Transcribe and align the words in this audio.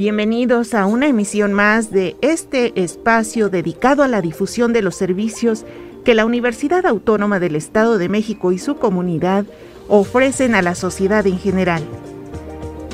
Bienvenidos 0.00 0.72
a 0.72 0.86
una 0.86 1.08
emisión 1.08 1.52
más 1.52 1.90
de 1.90 2.16
este 2.22 2.72
espacio 2.82 3.50
dedicado 3.50 4.02
a 4.02 4.08
la 4.08 4.22
difusión 4.22 4.72
de 4.72 4.80
los 4.80 4.96
servicios 4.96 5.66
que 6.06 6.14
la 6.14 6.24
Universidad 6.24 6.86
Autónoma 6.86 7.38
del 7.38 7.54
Estado 7.54 7.98
de 7.98 8.08
México 8.08 8.50
y 8.50 8.58
su 8.58 8.76
comunidad 8.76 9.44
ofrecen 9.88 10.54
a 10.54 10.62
la 10.62 10.74
sociedad 10.74 11.26
en 11.26 11.38
general. 11.38 11.82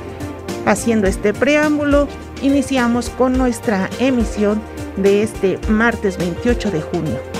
Haciendo 0.65 1.09
este 1.09 1.35
preámbulo, 1.35 2.09
iniciamos 2.41 3.11
con 3.11 3.37
nuestra 3.37 3.91
emisión 3.99 4.63
de 4.97 5.23
este 5.23 5.59
martes 5.69 6.17
28 6.17 6.71
de 6.71 6.81
junio. 6.81 7.32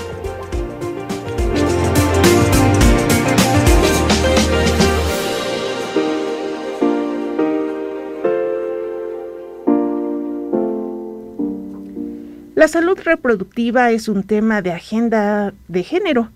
La 12.63 12.69
salud 12.69 12.97
reproductiva 13.03 13.91
es 13.91 14.07
un 14.07 14.23
tema 14.23 14.61
de 14.61 14.71
agenda 14.71 15.53
de 15.67 15.83
género. 15.83 16.29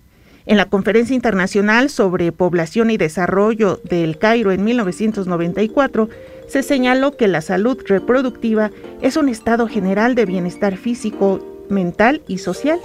En 0.44 0.58
la 0.58 0.66
Conferencia 0.66 1.14
Internacional 1.14 1.88
sobre 1.88 2.32
Población 2.32 2.90
y 2.90 2.98
Desarrollo 2.98 3.80
del 3.84 4.18
Cairo 4.18 4.52
en 4.52 4.62
1994, 4.62 6.10
se 6.46 6.62
señaló 6.62 7.16
que 7.16 7.28
la 7.28 7.40
salud 7.40 7.82
reproductiva 7.86 8.70
es 9.00 9.16
un 9.16 9.30
estado 9.30 9.68
general 9.68 10.14
de 10.14 10.26
bienestar 10.26 10.76
físico, 10.76 11.64
mental 11.70 12.20
y 12.28 12.36
social, 12.36 12.78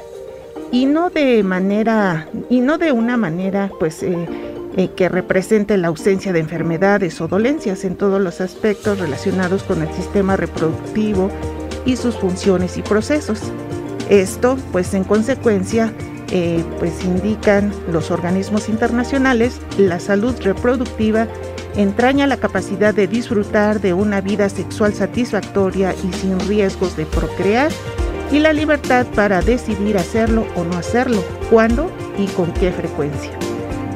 y 0.72 0.86
no 0.86 1.10
de 1.10 1.44
manera 1.44 2.30
y 2.50 2.62
no 2.62 2.78
de 2.78 2.94
una 2.94 3.18
manera 3.18 3.70
pues 3.78 4.04
eh, 4.04 4.26
eh, 4.78 4.88
que 4.96 5.10
represente 5.10 5.76
la 5.76 5.90
ausencia 5.90 6.32
de 6.32 6.40
enfermedades 6.40 7.20
o 7.20 7.28
dolencias 7.28 7.84
en 7.84 7.98
todos 7.98 8.22
los 8.22 8.40
aspectos 8.40 9.00
relacionados 9.00 9.64
con 9.64 9.82
el 9.82 9.94
sistema 9.94 10.38
reproductivo 10.38 11.30
y 11.86 11.96
sus 11.96 12.16
funciones 12.16 12.78
y 12.78 12.82
procesos. 12.82 13.40
Esto, 14.10 14.58
pues 14.72 14.94
en 14.94 15.04
consecuencia, 15.04 15.94
eh, 16.32 16.64
pues 16.80 17.04
indican 17.04 17.74
los 17.92 18.12
organismos 18.12 18.70
internacionales, 18.70 19.60
la 19.78 20.00
salud 20.00 20.36
reproductiva 20.42 21.28
entraña 21.76 22.28
la 22.28 22.38
capacidad 22.38 22.94
de 22.94 23.08
disfrutar 23.08 23.82
de 23.82 23.94
una 23.94 24.22
vida 24.22 24.50
sexual 24.50 24.94
satisfactoria 24.94 25.94
y 25.94 26.14
sin 26.14 26.40
riesgos 26.42 26.96
de 26.96 27.06
procrear 27.06 27.72
y 28.32 28.40
la 28.40 28.54
libertad 28.54 29.06
para 29.16 29.42
decidir 29.42 29.98
hacerlo 29.98 30.46
o 30.56 30.64
no 30.64 30.78
hacerlo, 30.78 31.24
cuándo 31.50 31.92
y 32.18 32.28
con 32.28 32.52
qué 32.54 32.72
frecuencia. 32.72 33.32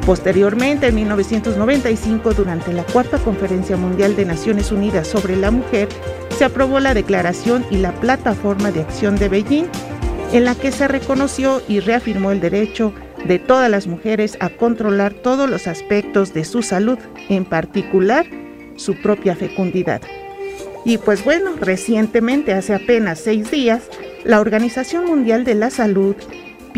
Posteriormente, 0.08 0.88
en 0.88 0.96
1995, 0.96 2.34
durante 2.34 2.72
la 2.72 2.86
Cuarta 2.86 3.18
Conferencia 3.18 3.76
Mundial 3.76 4.16
de 4.16 4.24
Naciones 4.24 4.72
Unidas 4.72 5.06
sobre 5.06 5.36
la 5.36 5.52
Mujer, 5.52 5.90
se 6.38 6.46
aprobó 6.46 6.80
la 6.80 6.94
Declaración 6.94 7.66
y 7.70 7.76
la 7.76 7.92
Plataforma 7.92 8.72
de 8.72 8.84
Acción 8.84 9.18
de 9.18 9.28
Beijing, 9.28 9.66
en 10.32 10.46
la 10.46 10.56
que 10.56 10.72
se 10.72 10.88
reconoció 10.88 11.62
y 11.68 11.82
reafirmó 11.82 12.32
el 12.32 12.40
derecho 12.40 12.94
de 13.26 13.38
todas 13.38 13.70
las 13.70 13.88
mujeres 13.88 14.38
a 14.40 14.48
controlar 14.48 15.14
todos 15.14 15.50
los 15.50 15.68
aspectos 15.68 16.34
de 16.34 16.46
su 16.46 16.62
salud, 16.62 17.00
en 17.28 17.44
particular 17.44 18.26
su 18.78 18.96
propia 19.02 19.36
fecundidad. 19.36 20.02
Y 20.86 21.00
pues 21.00 21.26
bueno, 21.26 21.52
recientemente, 21.60 22.54
hace 22.54 22.74
apenas 22.74 23.20
seis 23.20 23.52
días, 23.52 23.82
la 24.24 24.40
Organización 24.40 25.06
Mundial 25.06 25.44
de 25.44 25.56
la 25.56 25.70
Salud 25.70 26.16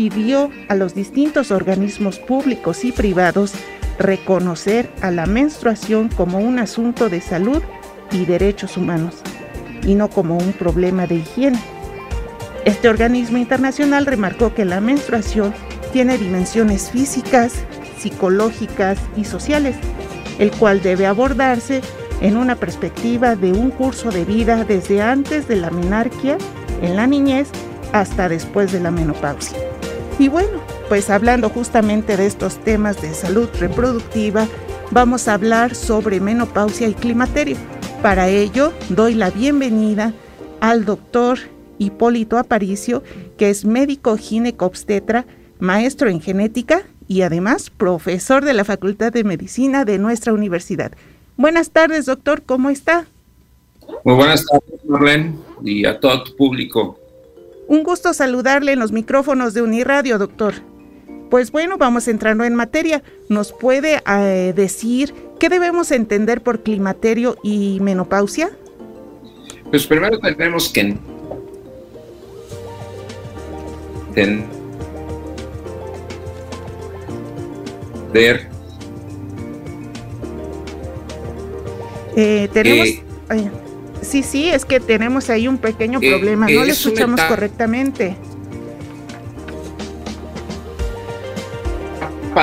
pidió 0.08 0.50
a 0.70 0.76
los 0.76 0.94
distintos 0.94 1.50
organismos 1.50 2.18
públicos 2.18 2.86
y 2.86 2.92
privados 2.92 3.52
reconocer 3.98 4.90
a 5.02 5.10
la 5.10 5.26
menstruación 5.26 6.08
como 6.08 6.38
un 6.38 6.58
asunto 6.58 7.10
de 7.10 7.20
salud 7.20 7.62
y 8.10 8.24
derechos 8.24 8.78
humanos, 8.78 9.16
y 9.82 9.94
no 9.94 10.08
como 10.08 10.38
un 10.38 10.54
problema 10.54 11.06
de 11.06 11.16
higiene. 11.16 11.60
Este 12.64 12.88
organismo 12.88 13.36
internacional 13.36 14.06
remarcó 14.06 14.54
que 14.54 14.64
la 14.64 14.80
menstruación 14.80 15.52
tiene 15.92 16.16
dimensiones 16.16 16.90
físicas, 16.90 17.52
psicológicas 17.98 18.98
y 19.18 19.26
sociales, 19.26 19.76
el 20.38 20.50
cual 20.50 20.80
debe 20.80 21.04
abordarse 21.04 21.82
en 22.22 22.38
una 22.38 22.56
perspectiva 22.56 23.36
de 23.36 23.52
un 23.52 23.70
curso 23.70 24.10
de 24.10 24.24
vida 24.24 24.64
desde 24.64 25.02
antes 25.02 25.46
de 25.46 25.56
la 25.56 25.70
menarquia, 25.70 26.38
en 26.80 26.96
la 26.96 27.06
niñez, 27.06 27.48
hasta 27.92 28.30
después 28.30 28.72
de 28.72 28.80
la 28.80 28.90
menopausia. 28.90 29.69
Y 30.20 30.28
bueno, 30.28 30.60
pues 30.90 31.08
hablando 31.08 31.48
justamente 31.48 32.18
de 32.18 32.26
estos 32.26 32.58
temas 32.62 33.00
de 33.00 33.14
salud 33.14 33.48
reproductiva, 33.58 34.46
vamos 34.90 35.26
a 35.26 35.32
hablar 35.32 35.74
sobre 35.74 36.20
menopausia 36.20 36.88
y 36.88 36.92
climaterio. 36.92 37.56
Para 38.02 38.28
ello, 38.28 38.74
doy 38.90 39.14
la 39.14 39.30
bienvenida 39.30 40.12
al 40.60 40.84
doctor 40.84 41.38
Hipólito 41.78 42.36
Aparicio, 42.36 43.02
que 43.38 43.48
es 43.48 43.64
médico 43.64 44.18
ginecobstetra, 44.18 45.24
maestro 45.58 46.10
en 46.10 46.20
genética 46.20 46.82
y 47.08 47.22
además 47.22 47.70
profesor 47.70 48.44
de 48.44 48.52
la 48.52 48.66
Facultad 48.66 49.14
de 49.14 49.24
Medicina 49.24 49.86
de 49.86 49.98
nuestra 49.98 50.34
universidad. 50.34 50.92
Buenas 51.38 51.70
tardes, 51.70 52.04
doctor, 52.04 52.42
¿cómo 52.42 52.68
está? 52.68 53.06
Muy 54.04 54.16
buenas 54.16 54.44
tardes, 54.44 54.84
Marlene, 54.84 55.36
y 55.64 55.86
a 55.86 55.98
todo 55.98 56.24
tu 56.24 56.36
público. 56.36 56.99
Un 57.70 57.84
gusto 57.84 58.12
saludarle 58.12 58.72
en 58.72 58.80
los 58.80 58.90
micrófonos 58.90 59.54
de 59.54 59.62
Uniradio, 59.62 60.18
doctor. 60.18 60.54
Pues 61.30 61.52
bueno, 61.52 61.78
vamos 61.78 62.08
entrando 62.08 62.42
en 62.42 62.56
materia. 62.56 63.04
¿Nos 63.28 63.52
puede 63.52 64.02
eh, 64.08 64.52
decir 64.56 65.14
qué 65.38 65.48
debemos 65.48 65.92
entender 65.92 66.42
por 66.42 66.64
climaterio 66.64 67.36
y 67.44 67.78
menopausia? 67.80 68.50
Pues 69.70 69.86
primero 69.86 70.18
tenemos 70.18 70.68
que 70.68 70.96
entender 74.08 74.48
eh, 82.16 82.48
tenemos 82.52 82.88
eh, 82.88 83.50
sí, 84.02 84.22
sí, 84.22 84.48
es 84.48 84.64
que 84.64 84.80
tenemos 84.80 85.30
ahí 85.30 85.48
un 85.48 85.58
pequeño 85.58 86.00
problema, 86.00 86.46
no 86.46 86.64
le 86.64 86.72
escuchamos 86.72 87.20
correctamente. 87.22 88.16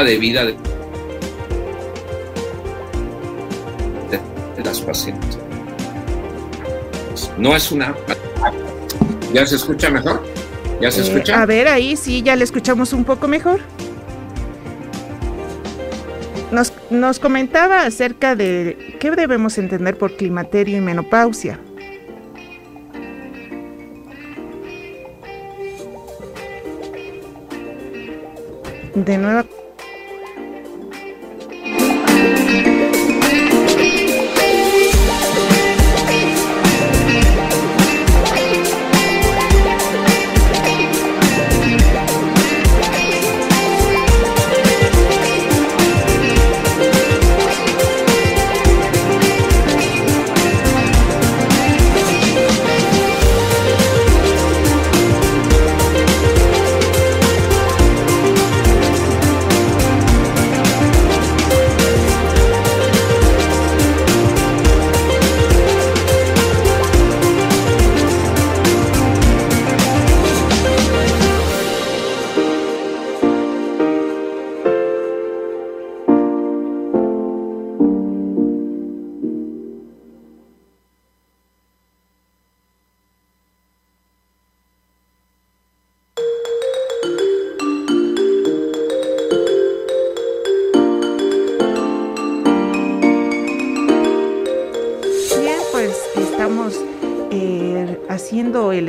de 0.03 0.17
vida 0.17 0.45
de, 0.45 0.55
las 4.63 4.81
pacientes. 4.81 5.37
No 7.37 7.55
es 7.55 7.71
una... 7.71 7.95
¿Ya 9.33 9.45
se 9.45 9.55
escucha 9.55 9.89
mejor? 9.89 10.23
¿Ya 10.81 10.91
se 10.91 11.01
eh, 11.01 11.03
escucha? 11.03 11.41
A 11.41 11.45
ver, 11.45 11.67
ahí 11.67 11.95
sí, 11.95 12.21
ya 12.21 12.35
le 12.35 12.43
escuchamos 12.43 12.93
un 12.93 13.03
poco 13.05 13.27
mejor. 13.27 13.61
Nos, 16.51 16.73
nos 16.89 17.19
comentaba 17.19 17.81
acerca 17.81 18.35
de 18.35 18.97
qué 18.99 19.11
debemos 19.11 19.57
entender 19.57 19.97
por 19.97 20.15
climaterio 20.15 20.77
y 20.77 20.81
menopausia. 20.81 21.59
De 28.95 29.17
nueva 29.17 29.45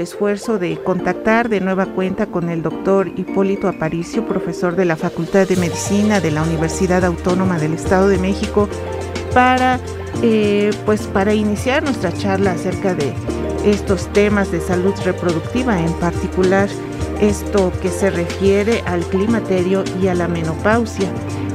esfuerzo 0.00 0.58
de 0.58 0.76
contactar 0.82 1.48
de 1.48 1.60
nueva 1.60 1.86
cuenta 1.86 2.26
con 2.26 2.48
el 2.48 2.62
doctor 2.62 3.08
Hipólito 3.16 3.68
Aparicio, 3.68 4.26
profesor 4.26 4.76
de 4.76 4.84
la 4.84 4.96
Facultad 4.96 5.48
de 5.48 5.56
Medicina 5.56 6.20
de 6.20 6.30
la 6.30 6.42
Universidad 6.42 7.04
Autónoma 7.04 7.58
del 7.58 7.74
Estado 7.74 8.08
de 8.08 8.18
México, 8.18 8.68
para, 9.34 9.80
eh, 10.22 10.70
pues 10.84 11.02
para 11.02 11.34
iniciar 11.34 11.82
nuestra 11.82 12.12
charla 12.12 12.52
acerca 12.52 12.94
de 12.94 13.12
estos 13.64 14.12
temas 14.12 14.50
de 14.52 14.60
salud 14.60 14.94
reproductiva, 15.04 15.80
en 15.80 15.92
particular 15.94 16.68
esto 17.20 17.72
que 17.82 17.88
se 17.88 18.10
refiere 18.10 18.82
al 18.86 19.00
climaterio 19.04 19.84
y 20.00 20.08
a 20.08 20.14
la 20.14 20.28
menopausia, 20.28 21.10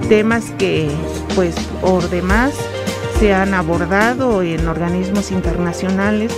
temas 0.10 0.52
que 0.58 0.90
pues 1.36 1.56
por 1.82 2.10
demás 2.10 2.54
se 3.20 3.34
han 3.34 3.54
abordado 3.54 4.42
en 4.42 4.68
organismos 4.68 5.32
internacionales 5.32 6.34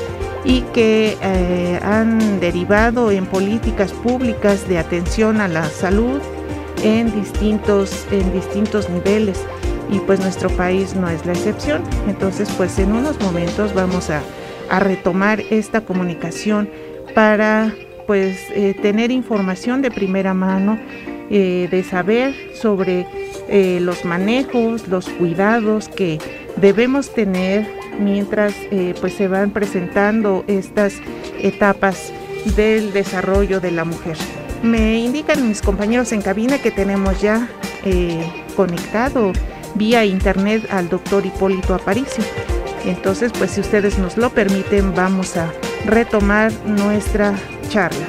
y 0.45 0.61
que 0.73 1.17
eh, 1.21 1.79
han 1.81 2.39
derivado 2.39 3.11
en 3.11 3.25
políticas 3.25 3.91
públicas 3.91 4.67
de 4.69 4.77
atención 4.77 5.41
a 5.41 5.47
la 5.47 5.65
salud 5.65 6.21
en 6.83 7.11
distintos, 7.19 8.05
en 8.11 8.31
distintos 8.31 8.89
niveles 8.89 9.43
y 9.89 9.99
pues 9.99 10.19
nuestro 10.19 10.49
país 10.51 10.95
no 10.95 11.09
es 11.09 11.25
la 11.25 11.33
excepción. 11.33 11.81
Entonces 12.07 12.47
pues 12.57 12.77
en 12.77 12.91
unos 12.91 13.19
momentos 13.19 13.73
vamos 13.73 14.09
a, 14.09 14.21
retomar 14.79 15.41
esta 15.51 15.81
comunicación 15.81 16.67
para 17.13 17.71
pues 18.07 18.35
eh, 18.49 18.73
tener 18.81 19.11
información 19.11 19.83
de 19.83 19.91
primera 19.91 20.33
mano, 20.33 20.79
eh, 21.29 21.67
de 21.69 21.83
saber 21.83 22.33
sobre 22.55 23.05
los 23.79 24.05
manejos, 24.05 24.87
los 24.87 25.07
cuidados 25.07 25.87
que 25.87 26.17
debemos 26.57 27.13
tener 27.13 27.67
mientras 27.99 28.53
eh, 28.71 28.93
pues 28.99 29.13
se 29.13 29.27
van 29.27 29.51
presentando 29.51 30.43
estas 30.47 30.95
etapas 31.41 32.11
del 32.55 32.93
desarrollo 32.93 33.59
de 33.59 33.71
la 33.71 33.85
mujer. 33.85 34.17
Me 34.63 34.97
indican 34.97 35.47
mis 35.47 35.61
compañeros 35.61 36.11
en 36.11 36.21
cabina 36.21 36.59
que 36.59 36.71
tenemos 36.71 37.21
ya 37.21 37.49
eh, 37.83 38.23
conectado 38.55 39.31
vía 39.75 40.05
internet 40.05 40.67
al 40.71 40.89
doctor 40.89 41.25
Hipólito 41.25 41.73
Aparicio. 41.75 42.23
Entonces, 42.85 43.31
pues 43.37 43.51
si 43.51 43.61
ustedes 43.61 43.97
nos 43.97 44.17
lo 44.17 44.29
permiten, 44.29 44.93
vamos 44.93 45.37
a 45.37 45.51
retomar 45.85 46.51
nuestra 46.65 47.33
charla. 47.69 48.05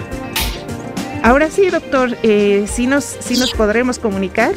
Ahora 1.23 1.51
sí, 1.51 1.69
doctor, 1.71 2.17
eh, 2.23 2.67
¿sí, 2.71 2.87
nos, 2.87 3.05
¿sí 3.05 3.37
nos 3.37 3.53
podremos 3.53 3.99
comunicar? 3.99 4.55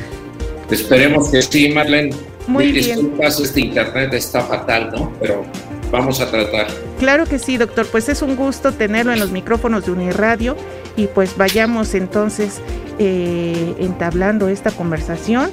Esperemos 0.69 1.29
que 1.29 1.41
sí, 1.41 1.69
Marlene. 1.69 2.15
Muy 2.49 2.71
Disculpas, 2.71 3.37
bien. 3.37 3.47
este 3.47 3.61
internet 3.61 4.13
está 4.13 4.41
fatal, 4.41 4.91
¿no? 4.91 5.13
Pero 5.21 5.45
vamos 5.91 6.19
a 6.19 6.29
tratar. 6.29 6.67
Claro 6.99 7.25
que 7.25 7.37
sí, 7.37 7.57
doctor. 7.57 7.85
Pues 7.87 8.09
es 8.09 8.21
un 8.21 8.35
gusto 8.35 8.71
tenerlo 8.71 9.13
en 9.13 9.19
los 9.19 9.31
micrófonos 9.31 9.85
de 9.85 9.91
Uniradio 9.91 10.55
y 10.97 11.07
pues 11.07 11.37
vayamos 11.37 11.93
entonces 11.93 12.59
eh, 12.97 13.75
entablando 13.79 14.49
esta 14.49 14.71
conversación 14.71 15.51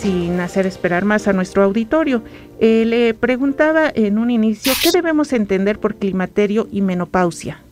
sin 0.00 0.40
hacer 0.40 0.66
esperar 0.66 1.04
más 1.04 1.28
a 1.28 1.32
nuestro 1.32 1.62
auditorio. 1.62 2.22
Eh, 2.58 2.84
le 2.86 3.14
preguntaba 3.14 3.90
en 3.94 4.18
un 4.18 4.30
inicio, 4.30 4.72
¿qué 4.82 4.90
debemos 4.90 5.32
entender 5.32 5.78
por 5.78 5.94
climaterio 5.94 6.68
y 6.72 6.82
menopausia? 6.82 7.62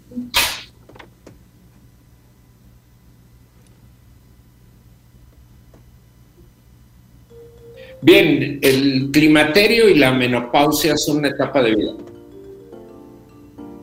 Bien, 8.02 8.58
el 8.62 9.10
climaterio 9.12 9.88
y 9.88 9.94
la 9.94 10.12
menopausia 10.12 10.96
son 10.96 11.18
una 11.18 11.28
etapa 11.28 11.62
de 11.62 11.74
vida. 11.74 11.92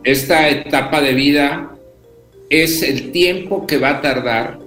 Esta 0.04 0.50
etapa 0.50 1.02
de 1.02 1.14
vida 1.14 1.72
es 2.50 2.82
el 2.82 3.12
tiempo 3.12 3.68
que 3.68 3.78
va 3.78 3.90
a 3.90 4.02
tardar 4.02 4.60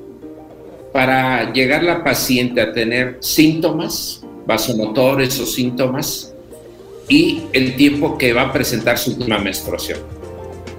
para 0.92 1.52
llegar 1.52 1.82
la 1.82 2.04
paciente 2.04 2.60
a 2.60 2.72
tener 2.72 3.16
síntomas, 3.20 4.24
vasomotores 4.46 5.40
o 5.40 5.46
síntomas, 5.46 6.32
y 7.08 7.42
el 7.52 7.74
tiempo 7.74 8.16
que 8.16 8.32
va 8.32 8.42
a 8.42 8.52
presentar 8.52 8.98
su 8.98 9.10
última 9.10 9.38
menstruación. 9.38 9.98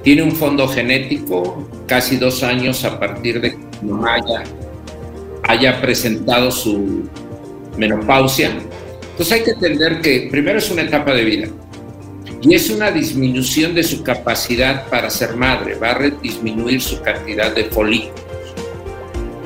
Tiene 0.02 0.24
un 0.24 0.32
fondo 0.32 0.66
genético, 0.68 1.68
casi 1.88 2.16
dos 2.16 2.42
años 2.42 2.86
a 2.86 2.98
partir 2.98 3.42
de 3.42 3.52
que 3.52 3.58
haya, 4.08 4.44
haya 5.44 5.82
presentado 5.82 6.50
su 6.50 7.04
menopausia. 7.78 8.52
Entonces 9.12 9.32
hay 9.32 9.44
que 9.44 9.52
entender 9.52 10.02
que 10.02 10.28
primero 10.32 10.58
es 10.58 10.70
una 10.72 10.84
etapa 10.84 11.14
de 11.14 11.24
vida 11.24 11.48
y 12.42 12.56
es 12.56 12.70
una 12.70 12.92
disminución 12.92 13.76
de 13.76 13.84
su 13.84 14.04
capacidad 14.04 14.88
para 14.90 15.10
ser 15.10 15.36
madre, 15.36 15.76
va 15.76 15.92
a 15.92 16.00
disminuir 16.00 16.82
su 16.82 17.02
cantidad 17.02 17.54
de 17.54 17.66
folículos. 17.66 18.20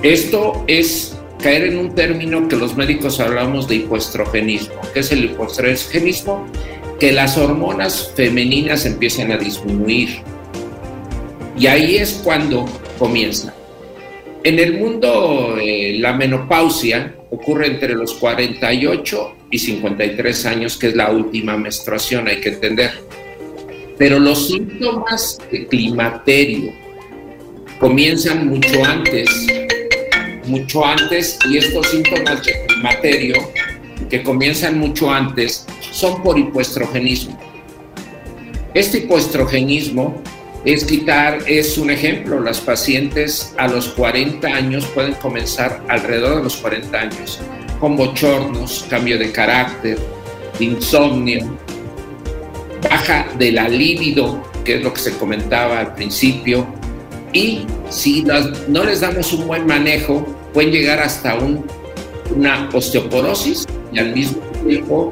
Esto 0.02 0.64
es 0.68 1.18
caer 1.42 1.66
en 1.66 1.78
un 1.78 1.94
término 1.94 2.48
que 2.48 2.56
los 2.56 2.78
médicos 2.78 3.20
hablamos 3.20 3.68
de 3.68 3.76
hipoestrogenismo. 3.76 4.76
¿Qué 4.94 5.02
es 5.02 5.12
el 5.12 5.26
hipoestrogenismo? 5.26 6.46
Que 7.00 7.12
las 7.12 7.38
hormonas 7.38 8.14
femeninas 8.16 8.86
empiezan 8.86 9.32
a 9.32 9.38
disminuir. 9.38 10.22
Y 11.58 11.68
ahí 11.68 11.98
es 11.98 12.22
cuando 12.24 12.66
comienza. 12.98 13.54
En 14.44 14.60
el 14.60 14.80
mundo, 14.80 15.58
eh, 15.60 15.98
la 16.00 16.14
menopausia 16.14 17.16
ocurre 17.36 17.68
entre 17.68 17.94
los 17.94 18.14
48 18.16 19.36
y 19.52 19.60
53 19.60 20.46
años, 20.46 20.78
que 20.78 20.88
es 20.88 20.96
la 20.96 21.12
última 21.12 21.58
menstruación, 21.58 22.28
hay 22.28 22.42
que 22.42 22.50
entender. 22.50 22.92
Pero 23.98 24.20
los 24.20 24.48
síntomas 24.48 25.38
de 25.52 25.68
climaterio 25.68 26.74
comienzan 27.80 28.48
mucho 28.48 28.84
antes 28.84 29.30
mucho 30.48 30.86
antes 30.86 31.38
y 31.50 31.58
estos 31.58 31.88
síntomas 31.90 32.46
de 32.46 32.66
climaterio 32.68 33.36
que 34.10 34.24
comienzan 34.24 34.80
mucho 34.80 35.10
antes 35.10 35.66
son 35.92 36.22
por 36.22 36.38
hipoestrogenismo. 36.38 37.40
Este 38.74 39.00
hipoestrogenismo 39.00 40.22
es 40.66 40.84
quitar, 40.84 41.40
es 41.46 41.78
un 41.78 41.92
ejemplo, 41.92 42.40
las 42.40 42.60
pacientes 42.60 43.54
a 43.58 43.68
los 43.68 43.90
40 43.90 44.48
años 44.48 44.86
pueden 44.88 45.14
comenzar 45.14 45.82
alrededor 45.88 46.38
de 46.38 46.44
los 46.44 46.58
40 46.58 47.00
años 47.00 47.40
con 47.80 47.96
bochornos, 47.96 48.86
cambio 48.90 49.20
de 49.20 49.32
carácter, 49.32 50.00
insomnio, 50.60 51.58
baja 52.90 53.28
de 53.38 53.52
la 53.52 53.70
libido, 53.70 54.42
que 54.64 54.78
es 54.78 54.84
lo 54.84 54.92
que 54.92 55.02
se 55.02 55.18
comentaba 55.18 55.80
al 55.80 55.94
principio, 55.94 56.66
y 57.32 57.68
si 57.90 58.24
no 58.68 58.84
les 58.86 59.02
damos 59.02 59.34
un 59.34 59.46
buen 59.48 59.68
manejo, 59.68 60.26
pueden 60.54 60.72
llegar 60.72 61.00
hasta 61.00 61.36
un, 61.36 61.66
una 62.34 62.70
osteoporosis 62.74 63.68
y 63.92 64.00
al 64.00 64.14
mismo 64.14 64.42
tiempo 64.66 65.12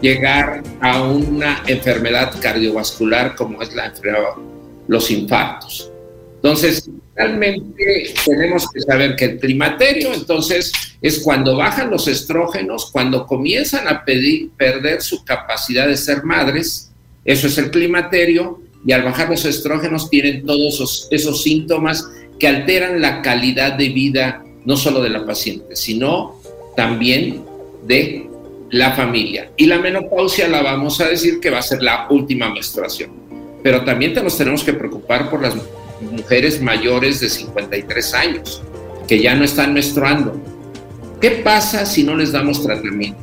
llegar 0.00 0.62
a 0.80 1.02
una 1.02 1.62
enfermedad 1.66 2.32
cardiovascular 2.40 3.34
como 3.34 3.60
es 3.60 3.74
la 3.74 3.86
enfermedad, 3.86 4.34
los 4.88 5.10
infartos. 5.10 5.90
Entonces, 6.36 6.90
realmente 7.14 8.14
tenemos 8.24 8.68
que 8.70 8.80
saber 8.80 9.16
que 9.16 9.24
el 9.24 9.38
climaterio, 9.38 10.12
entonces, 10.12 10.72
es 11.00 11.20
cuando 11.20 11.56
bajan 11.56 11.90
los 11.90 12.06
estrógenos, 12.06 12.90
cuando 12.90 13.26
comienzan 13.26 13.88
a 13.88 14.04
pedir, 14.04 14.50
perder 14.50 15.00
su 15.00 15.24
capacidad 15.24 15.86
de 15.86 15.96
ser 15.96 16.22
madres, 16.24 16.90
eso 17.24 17.46
es 17.46 17.56
el 17.56 17.70
climaterio, 17.70 18.60
y 18.86 18.92
al 18.92 19.02
bajar 19.02 19.30
los 19.30 19.44
estrógenos 19.46 20.10
tienen 20.10 20.44
todos 20.44 20.74
esos, 20.74 21.08
esos 21.10 21.42
síntomas 21.42 22.06
que 22.38 22.48
alteran 22.48 23.00
la 23.00 23.22
calidad 23.22 23.72
de 23.72 23.88
vida 23.88 24.44
no 24.64 24.76
solo 24.76 25.00
de 25.00 25.10
la 25.10 25.24
paciente, 25.24 25.76
sino 25.76 26.40
también 26.76 27.42
de 27.86 28.28
la 28.70 28.92
familia. 28.92 29.50
Y 29.56 29.66
la 29.66 29.78
menopausia 29.78 30.48
la 30.48 30.62
vamos 30.62 31.00
a 31.00 31.08
decir 31.08 31.40
que 31.40 31.50
va 31.50 31.58
a 31.58 31.62
ser 31.62 31.82
la 31.82 32.06
última 32.10 32.52
menstruación. 32.52 33.23
Pero 33.64 33.82
también 33.82 34.12
nos 34.12 34.36
tenemos 34.36 34.62
que 34.62 34.74
preocupar 34.74 35.30
por 35.30 35.40
las 35.40 35.54
mujeres 36.02 36.60
mayores 36.60 37.18
de 37.20 37.30
53 37.30 38.14
años, 38.14 38.62
que 39.08 39.22
ya 39.22 39.34
no 39.34 39.42
están 39.42 39.72
menstruando. 39.72 40.38
¿Qué 41.18 41.30
pasa 41.42 41.86
si 41.86 42.04
no 42.04 42.14
les 42.14 42.30
damos 42.30 42.62
tratamiento? 42.62 43.18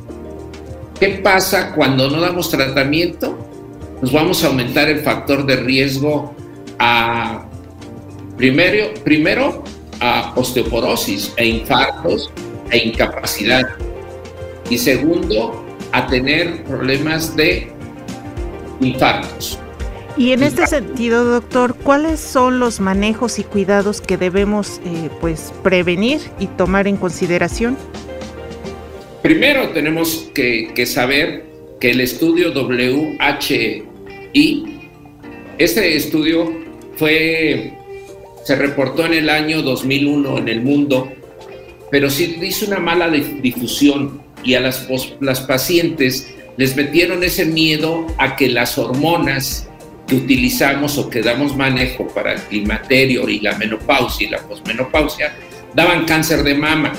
¿Qué 0.98 1.20
pasa 1.22 1.72
cuando 1.72 2.10
no 2.10 2.20
damos 2.20 2.50
tratamiento? 2.50 3.38
Nos 4.00 4.12
vamos 4.12 4.42
a 4.42 4.48
aumentar 4.48 4.88
el 4.88 4.98
factor 4.98 5.46
de 5.46 5.56
riesgo 5.56 6.34
a, 6.76 7.44
primero, 8.36 8.94
primero 9.04 9.62
a 10.00 10.32
osteoporosis 10.34 11.34
e 11.36 11.46
infartos 11.46 12.32
e 12.72 12.78
incapacidad. 12.78 13.62
Y 14.68 14.76
segundo, 14.76 15.64
a 15.92 16.04
tener 16.08 16.64
problemas 16.64 17.36
de 17.36 17.70
infartos. 18.80 19.60
Y 20.16 20.32
en 20.32 20.42
este 20.42 20.66
sentido, 20.66 21.24
doctor, 21.24 21.74
¿cuáles 21.74 22.20
son 22.20 22.60
los 22.60 22.80
manejos 22.80 23.38
y 23.38 23.44
cuidados 23.44 24.02
que 24.02 24.18
debemos 24.18 24.80
eh, 24.84 25.08
pues 25.20 25.54
prevenir 25.62 26.20
y 26.38 26.48
tomar 26.48 26.86
en 26.86 26.98
consideración? 26.98 27.78
Primero 29.22 29.70
tenemos 29.70 30.28
que, 30.34 30.84
saber 30.84 31.46
que 31.80 31.92
el 31.92 32.00
estudio 32.00 32.52
WHI, 32.52 33.84
este 35.58 35.96
estudio 35.96 36.52
fue, 36.96 37.72
se 38.44 38.56
reportó 38.56 39.06
en 39.06 39.14
el 39.14 39.30
año 39.30 39.62
2001 39.62 40.38
en 40.38 40.48
el 40.48 40.60
mundo, 40.60 41.10
pero 41.90 42.10
sí 42.10 42.36
hizo 42.42 42.66
una 42.66 42.80
mala 42.80 43.08
difusión 43.08 44.20
y 44.44 44.54
a 44.54 44.60
las, 44.60 44.88
las 45.20 45.40
pacientes 45.40 46.34
les 46.58 46.76
metieron 46.76 47.22
ese 47.24 47.46
miedo 47.46 48.06
a 48.18 48.36
que 48.36 48.48
las 48.48 48.76
hormonas 48.76 49.68
que 50.12 50.16
utilizamos 50.18 50.98
o 50.98 51.08
que 51.08 51.22
damos 51.22 51.56
manejo 51.56 52.06
para 52.08 52.34
el 52.34 52.40
climaterio 52.42 53.26
y 53.30 53.40
la 53.40 53.56
menopausia 53.56 54.26
y 54.26 54.30
la 54.30 54.42
posmenopausia 54.42 55.34
daban 55.74 56.04
cáncer 56.04 56.42
de 56.42 56.54
mama. 56.54 56.92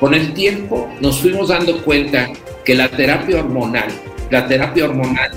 Con 0.00 0.14
el 0.14 0.34
tiempo 0.34 0.92
nos 1.00 1.20
fuimos 1.20 1.48
dando 1.48 1.80
cuenta 1.84 2.28
que 2.64 2.74
la 2.74 2.88
terapia 2.88 3.38
hormonal, 3.38 3.88
la 4.30 4.48
terapia 4.48 4.86
hormonal 4.86 5.30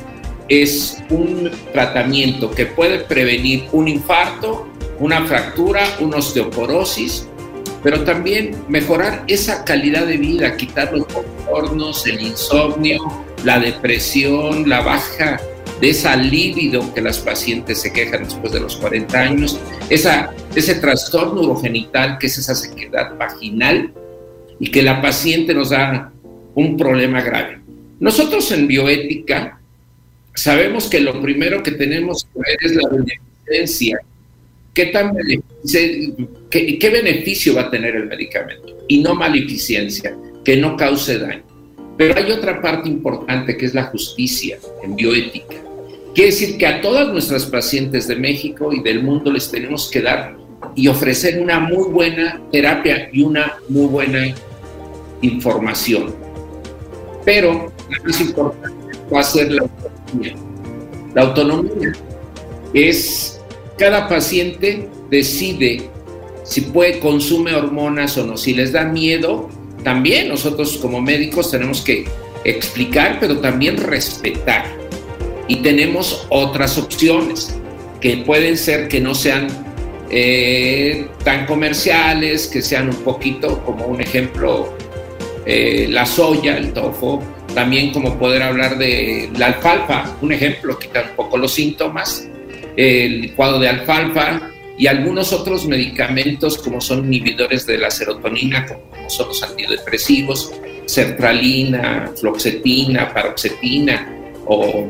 es 0.50 1.04
un 1.12 1.52
tratamiento 1.72 2.50
que 2.50 2.66
puede 2.66 3.02
prevenir 3.02 3.66
un 3.72 3.88
infarto, 3.88 4.68
una 4.98 5.24
fractura, 5.28 5.84
una 6.00 6.18
osteoporosis, 6.18 7.28
pero 7.84 8.04
también 8.04 8.56
mejorar 8.68 9.24
esa 9.28 9.64
calidad 9.64 10.08
de 10.08 10.18
vida, 10.18 10.58
quitar 10.58 10.92
los 10.94 11.06
hornos, 11.52 12.08
el 12.08 12.22
insomnio, 12.22 13.24
la 13.44 13.60
depresión, 13.60 14.68
la 14.68 14.82
baja 14.82 15.40
de 15.84 15.90
esa 15.90 16.16
libido 16.16 16.94
que 16.94 17.02
las 17.02 17.20
pacientes 17.20 17.82
se 17.82 17.92
quejan 17.92 18.24
después 18.24 18.54
de 18.54 18.62
los 18.62 18.78
40 18.78 19.20
años, 19.20 19.60
esa, 19.90 20.34
ese 20.56 20.76
trastorno 20.76 21.42
urogenital 21.42 22.18
que 22.20 22.28
es 22.28 22.38
esa 22.38 22.56
sequedad 22.56 23.18
vaginal 23.18 23.92
y 24.62 24.72
que 24.72 24.82
la 24.82 25.02
paciente 25.02 25.54
nos 25.54 25.72
da 25.72 26.10
un 26.56 26.78
problema 26.78 27.22
grave. 27.22 27.60
Nosotros 28.00 28.50
en 28.54 28.66
bioética 28.66 29.60
sabemos 30.34 30.88
que 30.88 31.02
lo 31.02 31.22
primero 31.22 31.62
que 31.62 31.72
tenemos 31.72 32.30
que 32.32 32.40
ver 32.40 32.58
es 32.62 32.76
la 32.78 32.88
beneficencia. 32.88 34.00
¿Qué, 34.74 34.90
¿Qué 36.80 36.90
beneficio 36.90 37.56
va 37.56 37.64
a 37.64 37.70
tener 37.70 37.94
el 37.98 38.08
medicamento? 38.08 38.86
Y 38.88 39.02
no 39.02 39.16
maleficencia, 39.16 40.16
que 40.46 40.56
no 40.56 40.78
cause 40.78 41.20
daño. 41.20 41.44
Pero 41.98 42.18
hay 42.18 42.32
otra 42.32 42.62
parte 42.62 42.88
importante 42.88 43.58
que 43.58 43.66
es 43.66 43.74
la 43.74 43.84
justicia 43.84 44.58
en 44.82 44.96
bioética. 44.96 45.58
Quiere 46.14 46.30
decir 46.30 46.58
que 46.58 46.68
a 46.68 46.82
todas 46.82 47.08
nuestras 47.10 47.46
pacientes 47.46 48.08
de 48.08 48.16
México 48.16 48.72
y 48.72 48.82
del 48.82 49.02
mundo 49.02 49.32
les 49.32 49.50
tenemos 49.50 49.90
que 49.90 50.02
dar 50.02 50.36
y 50.76 50.88
ofrecer 50.88 51.42
una 51.42 51.60
muy 51.60 51.90
buena 51.90 52.40
terapia 52.52 53.10
y 53.12 53.24
una 53.24 53.58
muy 53.68 53.88
buena 53.88 54.34
información. 55.22 56.14
Pero 57.26 57.72
la 57.90 58.04
más 58.04 58.22
importante 58.22 58.98
va 59.12 59.20
a 59.22 59.24
ser 59.24 59.52
la 59.52 59.64
autonomía. 59.64 60.36
La 61.16 61.22
autonomía 61.24 61.94
es 62.74 63.42
cada 63.78 64.08
paciente 64.08 64.88
decide 65.10 65.90
si 66.44 66.62
puede 66.62 67.00
consume 67.00 67.56
hormonas 67.56 68.18
o 68.18 68.26
no. 68.26 68.38
Si 68.38 68.54
les 68.54 68.72
da 68.72 68.84
miedo, 68.84 69.50
también 69.84 70.30
nosotros 70.30 70.78
como 70.78 71.02
médicos 71.02 71.50
tenemos 71.50 71.82
que 71.82 72.06
explicar, 72.44 73.18
pero 73.20 73.40
también 73.40 73.78
respetar. 73.78 74.83
Y 75.48 75.58
tenemos 75.58 76.26
otras 76.30 76.78
opciones 76.78 77.58
que 78.00 78.18
pueden 78.18 78.58
ser 78.58 78.88
que 78.88 79.00
no 79.00 79.16
sean 79.16 79.48
eh, 80.10 81.08
tan 81.24 81.46
comerciales, 81.46 82.48
que 82.48 82.62
sean 82.62 82.90
un 82.90 82.98
poquito, 82.98 83.64
como 83.64 83.86
un 83.86 84.02
ejemplo, 84.02 84.74
eh, 85.46 85.88
la 85.90 86.06
soya, 86.06 86.58
el 86.58 86.72
tofu, 86.74 87.22
también 87.54 87.92
como 87.92 88.18
poder 88.18 88.44
hablar 88.44 88.78
de 88.78 89.30
la 89.38 89.48
alfalfa, 89.48 90.16
un 90.22 90.32
ejemplo, 90.32 90.78
quitar 90.78 91.10
un 91.12 91.16
poco 91.16 91.38
los 91.38 91.54
síntomas, 91.54 92.28
el 92.76 93.22
licuado 93.22 93.60
de 93.60 93.70
alfalfa, 93.70 94.50
y 94.78 94.88
algunos 94.88 95.32
otros 95.34 95.66
medicamentos 95.66 96.58
como 96.58 96.82
son 96.82 97.06
inhibidores 97.06 97.66
de 97.66 97.78
la 97.78 97.92
serotonina, 97.92 98.66
como 98.66 99.10
son 99.10 99.28
los 99.28 99.44
antidepresivos, 99.44 100.52
sertralina, 100.86 102.12
floxetina, 102.20 103.14
paroxetina 103.14 104.14
o 104.46 104.90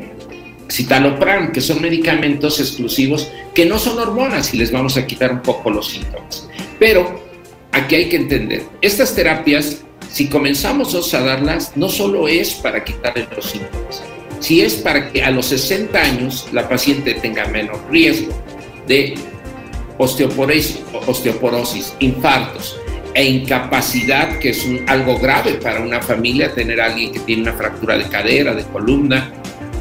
citalopram, 0.74 1.52
que 1.52 1.62
son 1.62 1.82
medicamentos 1.82 2.60
exclusivos 2.60 3.32
que 3.54 3.66
no 3.66 3.78
son 3.78 4.00
hormonas 4.00 4.54
y 4.54 4.58
les 4.58 4.72
vamos 4.72 4.98
a 4.98 5.06
quitar 5.06 5.32
un 5.32 5.42
poco 5.42 5.70
los 5.70 5.90
síntomas. 5.90 6.50
Pero 6.80 7.24
aquí 7.72 7.96
hay 7.96 8.10
que 8.10 8.16
entender, 8.16 8.64
estas 8.82 9.14
terapias, 9.14 9.84
si 10.12 10.28
comenzamos 10.28 11.14
a 11.14 11.22
darlas, 11.22 11.74
no 11.76 11.90
solo 11.90 12.28
es 12.28 12.56
para 12.56 12.84
quitarle 12.84 13.28
los 13.36 13.46
síntomas, 13.46 14.04
si 14.40 14.62
es 14.62 14.74
para 14.76 15.12
que 15.12 15.24
a 15.24 15.30
los 15.30 15.46
60 15.48 16.00
años 16.00 16.48
la 16.52 16.68
paciente 16.68 17.14
tenga 17.14 17.46
menos 17.46 17.78
riesgo 17.90 18.34
de 18.88 19.14
osteoporosis, 19.98 21.94
infartos 22.00 22.80
e 23.14 23.24
incapacidad, 23.26 24.40
que 24.40 24.50
es 24.50 24.68
algo 24.88 25.20
grave 25.20 25.54
para 25.54 25.82
una 25.82 26.02
familia, 26.02 26.52
tener 26.54 26.82
alguien 26.82 27.12
que 27.12 27.20
tiene 27.20 27.44
una 27.44 27.54
fractura 27.54 27.96
de 27.96 28.06
cadera, 28.10 28.56
de 28.56 28.64
columna, 28.64 29.32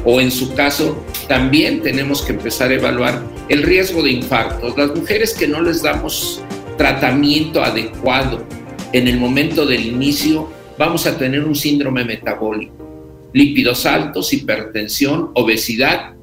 o 0.05 0.19
en 0.19 0.31
su 0.31 0.53
caso, 0.53 1.03
también 1.27 1.81
tenemos 1.81 2.21
que 2.21 2.33
empezar 2.33 2.71
a 2.71 2.75
evaluar 2.75 3.23
el 3.49 3.63
riesgo 3.63 4.03
de 4.03 4.11
infartos. 4.11 4.77
Las 4.77 4.95
mujeres 4.95 5.33
que 5.33 5.47
no 5.47 5.61
les 5.61 5.81
damos 5.81 6.41
tratamiento 6.77 7.63
adecuado 7.63 8.45
en 8.91 9.07
el 9.07 9.17
momento 9.17 9.65
del 9.65 9.85
inicio, 9.85 10.49
vamos 10.77 11.05
a 11.07 11.17
tener 11.17 11.43
un 11.43 11.55
síndrome 11.55 12.03
metabólico, 12.03 13.29
lípidos 13.33 13.85
altos, 13.85 14.33
hipertensión, 14.33 15.31
obesidad 15.33 16.13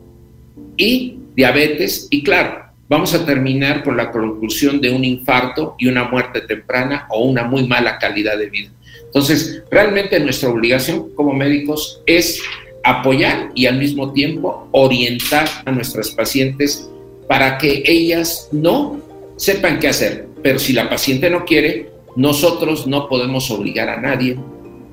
y 0.76 1.18
diabetes 1.34 2.08
y 2.10 2.22
claro, 2.22 2.70
vamos 2.88 3.14
a 3.14 3.24
terminar 3.24 3.82
con 3.82 3.96
la 3.96 4.10
conclusión 4.10 4.80
de 4.80 4.90
un 4.90 5.04
infarto 5.04 5.76
y 5.78 5.86
una 5.86 6.04
muerte 6.04 6.42
temprana 6.42 7.06
o 7.10 7.24
una 7.24 7.44
muy 7.44 7.66
mala 7.66 7.98
calidad 7.98 8.36
de 8.36 8.50
vida. 8.50 8.70
Entonces, 9.04 9.62
realmente 9.70 10.20
nuestra 10.20 10.50
obligación 10.50 11.14
como 11.14 11.32
médicos 11.32 12.02
es 12.06 12.40
apoyar 12.82 13.50
y 13.54 13.66
al 13.66 13.78
mismo 13.78 14.12
tiempo 14.12 14.68
orientar 14.72 15.48
a 15.64 15.70
nuestras 15.70 16.10
pacientes 16.10 16.88
para 17.28 17.58
que 17.58 17.82
ellas 17.86 18.48
no 18.52 19.00
sepan 19.36 19.78
qué 19.78 19.88
hacer. 19.88 20.28
Pero 20.42 20.58
si 20.58 20.72
la 20.72 20.88
paciente 20.88 21.30
no 21.30 21.44
quiere, 21.44 21.90
nosotros 22.16 22.86
no 22.86 23.08
podemos 23.08 23.50
obligar 23.50 23.88
a 23.88 24.00
nadie 24.00 24.36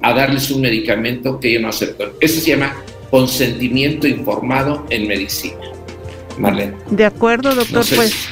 a 0.02 0.14
darles 0.14 0.52
un 0.52 0.62
medicamento 0.62 1.40
que 1.40 1.50
ella 1.50 1.62
no 1.62 1.70
aceptó. 1.70 2.14
Eso 2.22 2.40
se 2.40 2.52
llama 2.52 2.76
consentimiento 3.10 4.08
informado 4.08 4.86
en 4.90 5.08
medicina. 5.08 5.58
Marlene. 6.38 6.74
De 6.92 7.06
acuerdo, 7.06 7.56
doctor, 7.56 7.84
pues 7.96 8.30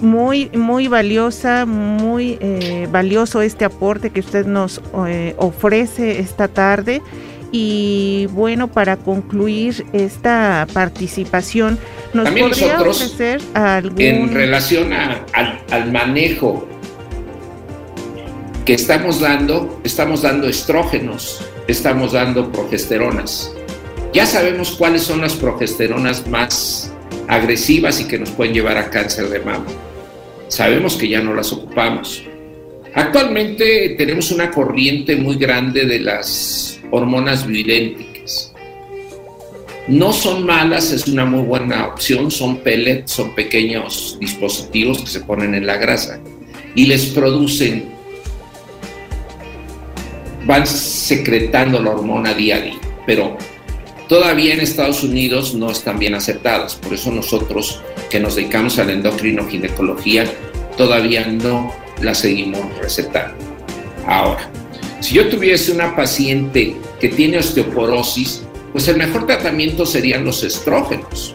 muy, 0.00 0.50
muy 0.50 0.88
valiosa, 0.88 1.66
muy 1.66 2.38
eh, 2.40 2.86
valioso 2.90 3.42
este 3.42 3.64
aporte 3.64 4.10
que 4.10 4.20
usted 4.20 4.46
nos 4.46 4.80
eh, 5.06 5.34
ofrece 5.38 6.20
esta 6.20 6.48
tarde. 6.48 7.02
Y 7.50 8.26
bueno, 8.32 8.68
para 8.68 8.96
concluir 8.96 9.86
esta 9.92 10.66
participación, 10.72 11.78
¿nos 12.12 12.28
podría 12.30 12.80
ofrecer 12.80 13.40
algún... 13.54 14.00
En 14.00 14.34
relación 14.34 14.92
al, 14.92 15.24
al 15.70 15.92
manejo 15.92 16.68
que 18.66 18.74
estamos 18.74 19.20
dando, 19.20 19.80
estamos 19.82 20.20
dando 20.20 20.46
estrógenos, 20.46 21.40
estamos 21.68 22.12
dando 22.12 22.52
progesteronas. 22.52 23.54
Ya 24.12 24.26
sabemos 24.26 24.72
cuáles 24.72 25.02
son 25.02 25.22
las 25.22 25.32
progesteronas 25.34 26.26
más 26.26 26.92
agresivas 27.28 28.00
y 28.00 28.04
que 28.04 28.18
nos 28.18 28.30
pueden 28.30 28.52
llevar 28.52 28.76
a 28.76 28.90
cáncer 28.90 29.28
de 29.30 29.40
mama. 29.40 29.66
Sabemos 30.48 30.96
que 30.96 31.08
ya 31.08 31.22
no 31.22 31.34
las 31.34 31.52
ocupamos. 31.52 32.24
Actualmente 32.94 33.94
tenemos 33.96 34.30
una 34.32 34.50
corriente 34.50 35.14
muy 35.16 35.36
grande 35.36 35.84
de 35.84 36.00
las 36.00 36.77
hormonas 36.90 37.46
bioidénticas. 37.46 38.52
No 39.86 40.12
son 40.12 40.44
malas, 40.44 40.92
es 40.92 41.08
una 41.08 41.24
muy 41.24 41.42
buena 41.42 41.86
opción, 41.86 42.30
son 42.30 42.58
pellets, 42.58 43.10
son 43.10 43.34
pequeños 43.34 44.18
dispositivos 44.20 45.00
que 45.00 45.06
se 45.06 45.20
ponen 45.20 45.54
en 45.54 45.66
la 45.66 45.76
grasa 45.76 46.20
y 46.74 46.86
les 46.86 47.06
producen 47.06 47.96
van 50.44 50.66
secretando 50.66 51.80
la 51.82 51.90
hormona 51.90 52.32
día 52.34 52.56
a 52.56 52.60
día, 52.60 52.78
pero 53.06 53.36
todavía 54.08 54.54
en 54.54 54.60
Estados 54.60 55.02
Unidos 55.02 55.54
no 55.54 55.70
están 55.70 55.98
bien 55.98 56.14
aceptadas. 56.14 56.74
Por 56.74 56.94
eso 56.94 57.10
nosotros 57.10 57.82
que 58.10 58.20
nos 58.20 58.36
dedicamos 58.36 58.78
a 58.78 58.84
la 58.84 58.92
endocrinoginecología 58.92 60.24
todavía 60.76 61.26
no 61.26 61.72
la 62.00 62.14
seguimos 62.14 62.60
recetando. 62.78 63.36
Ahora, 64.06 64.50
si 65.00 65.14
yo 65.14 65.28
tuviese 65.28 65.72
una 65.72 65.94
paciente 65.94 66.76
que 67.00 67.08
tiene 67.08 67.38
osteoporosis, 67.38 68.42
pues 68.72 68.88
el 68.88 68.96
mejor 68.96 69.26
tratamiento 69.26 69.86
serían 69.86 70.24
los 70.24 70.42
estrógenos. 70.42 71.34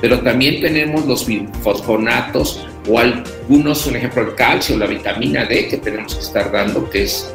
Pero 0.00 0.20
también 0.20 0.60
tenemos 0.60 1.06
los 1.06 1.26
fosfonatos 1.62 2.66
o 2.88 2.98
algunos, 2.98 3.86
un 3.86 3.96
ejemplo, 3.96 4.22
el 4.22 4.34
calcio, 4.34 4.76
la 4.76 4.86
vitamina 4.86 5.44
D 5.44 5.68
que 5.68 5.76
tenemos 5.76 6.14
que 6.16 6.22
estar 6.22 6.50
dando, 6.50 6.90
que 6.90 7.04
es 7.04 7.32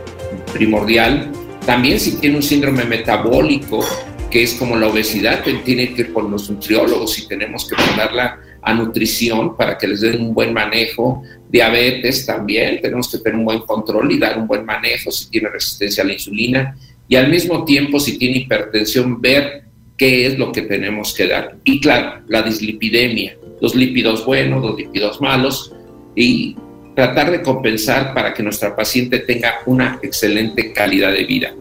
primordial. 0.52 1.32
También 1.66 2.00
si 2.00 2.18
tiene 2.18 2.38
un 2.38 2.44
síndrome 2.44 2.84
metabólico, 2.84 3.86
que 4.30 4.44
es 4.44 4.56
como 4.56 4.76
la 4.76 4.88
obesidad, 4.88 5.44
tiene 5.64 5.94
que 5.94 6.02
ir 6.02 6.14
con 6.14 6.30
los 6.30 6.50
nutriólogos 6.50 7.18
y 7.20 7.28
tenemos 7.28 7.68
que 7.68 7.76
mandarla 7.76 8.40
a 8.68 8.74
nutrición 8.74 9.56
para 9.56 9.78
que 9.78 9.88
les 9.88 10.02
den 10.02 10.22
un 10.22 10.34
buen 10.34 10.54
manejo. 10.54 11.24
Diabetes 11.50 12.26
también, 12.26 12.82
tenemos 12.82 13.10
que 13.10 13.20
tener 13.20 13.40
un 13.40 13.46
buen 13.46 13.60
control 13.60 14.12
y 14.12 14.20
dar 14.20 14.38
un 14.38 14.46
buen 14.46 14.66
manejo 14.66 15.10
si 15.10 15.30
tiene 15.30 15.48
resistencia 15.48 16.04
a 16.04 16.06
la 16.06 16.14
insulina. 16.14 16.76
Y 17.08 17.16
al 17.16 17.30
mismo 17.30 17.64
tiempo, 17.64 17.98
si 17.98 18.18
tiene 18.18 18.40
hipertensión, 18.40 19.22
ver 19.22 19.64
qué 19.98 20.28
es 20.28 20.38
lo 20.38 20.52
que 20.52 20.64
tenemos 20.64 21.14
que 21.14 21.28
dar. 21.28 21.56
Y 21.64 21.80
claro, 21.80 22.22
la 22.28 22.42
dislipidemia, 22.42 23.38
los 23.62 23.74
lípidos 23.74 24.26
buenos, 24.26 24.62
los 24.62 24.78
lípidos 24.78 25.22
malos, 25.22 25.74
y 26.14 26.58
tratar 26.94 27.32
de 27.32 27.42
compensar 27.42 28.14
para 28.14 28.34
que 28.34 28.44
nuestra 28.44 28.76
paciente 28.76 29.20
tenga 29.20 29.60
una 29.66 29.98
excelente 30.04 30.74
calidad 30.74 31.14
de 31.14 31.24
vida. 31.24 31.54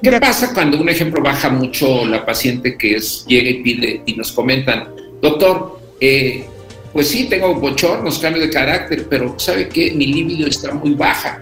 ¿Qué 0.00 0.12
pasa 0.20 0.54
cuando, 0.54 0.80
un 0.80 0.88
ejemplo, 0.88 1.20
baja 1.20 1.48
mucho 1.48 2.06
la 2.06 2.24
paciente 2.24 2.78
que 2.78 2.94
es, 2.94 3.24
llega 3.26 3.50
y 3.50 3.62
pide 3.62 4.02
y 4.06 4.14
nos 4.14 4.30
comentan, 4.30 4.88
doctor, 5.20 5.81
eh, 6.04 6.44
pues 6.92 7.08
sí, 7.08 7.28
tengo 7.28 7.54
bochornos, 7.54 8.18
cambios 8.18 8.46
de 8.46 8.50
carácter, 8.50 9.06
pero 9.08 9.38
¿sabe 9.38 9.68
qué? 9.68 9.92
Mi 9.92 10.06
libido 10.06 10.48
está 10.48 10.74
muy 10.74 10.94
baja. 10.94 11.40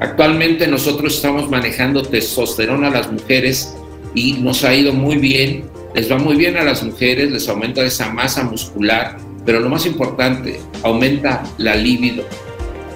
Actualmente 0.00 0.66
nosotros 0.66 1.16
estamos 1.16 1.50
manejando 1.50 2.02
testosterona 2.02 2.88
a 2.88 2.92
las 2.92 3.12
mujeres 3.12 3.74
y 4.14 4.32
nos 4.34 4.64
ha 4.64 4.74
ido 4.74 4.94
muy 4.94 5.18
bien, 5.18 5.66
les 5.94 6.10
va 6.10 6.16
muy 6.16 6.34
bien 6.36 6.56
a 6.56 6.64
las 6.64 6.82
mujeres, 6.82 7.30
les 7.30 7.46
aumenta 7.46 7.82
esa 7.82 8.10
masa 8.10 8.42
muscular, 8.42 9.18
pero 9.44 9.60
lo 9.60 9.68
más 9.68 9.84
importante, 9.84 10.58
aumenta 10.82 11.42
la 11.58 11.76
libido. 11.76 12.24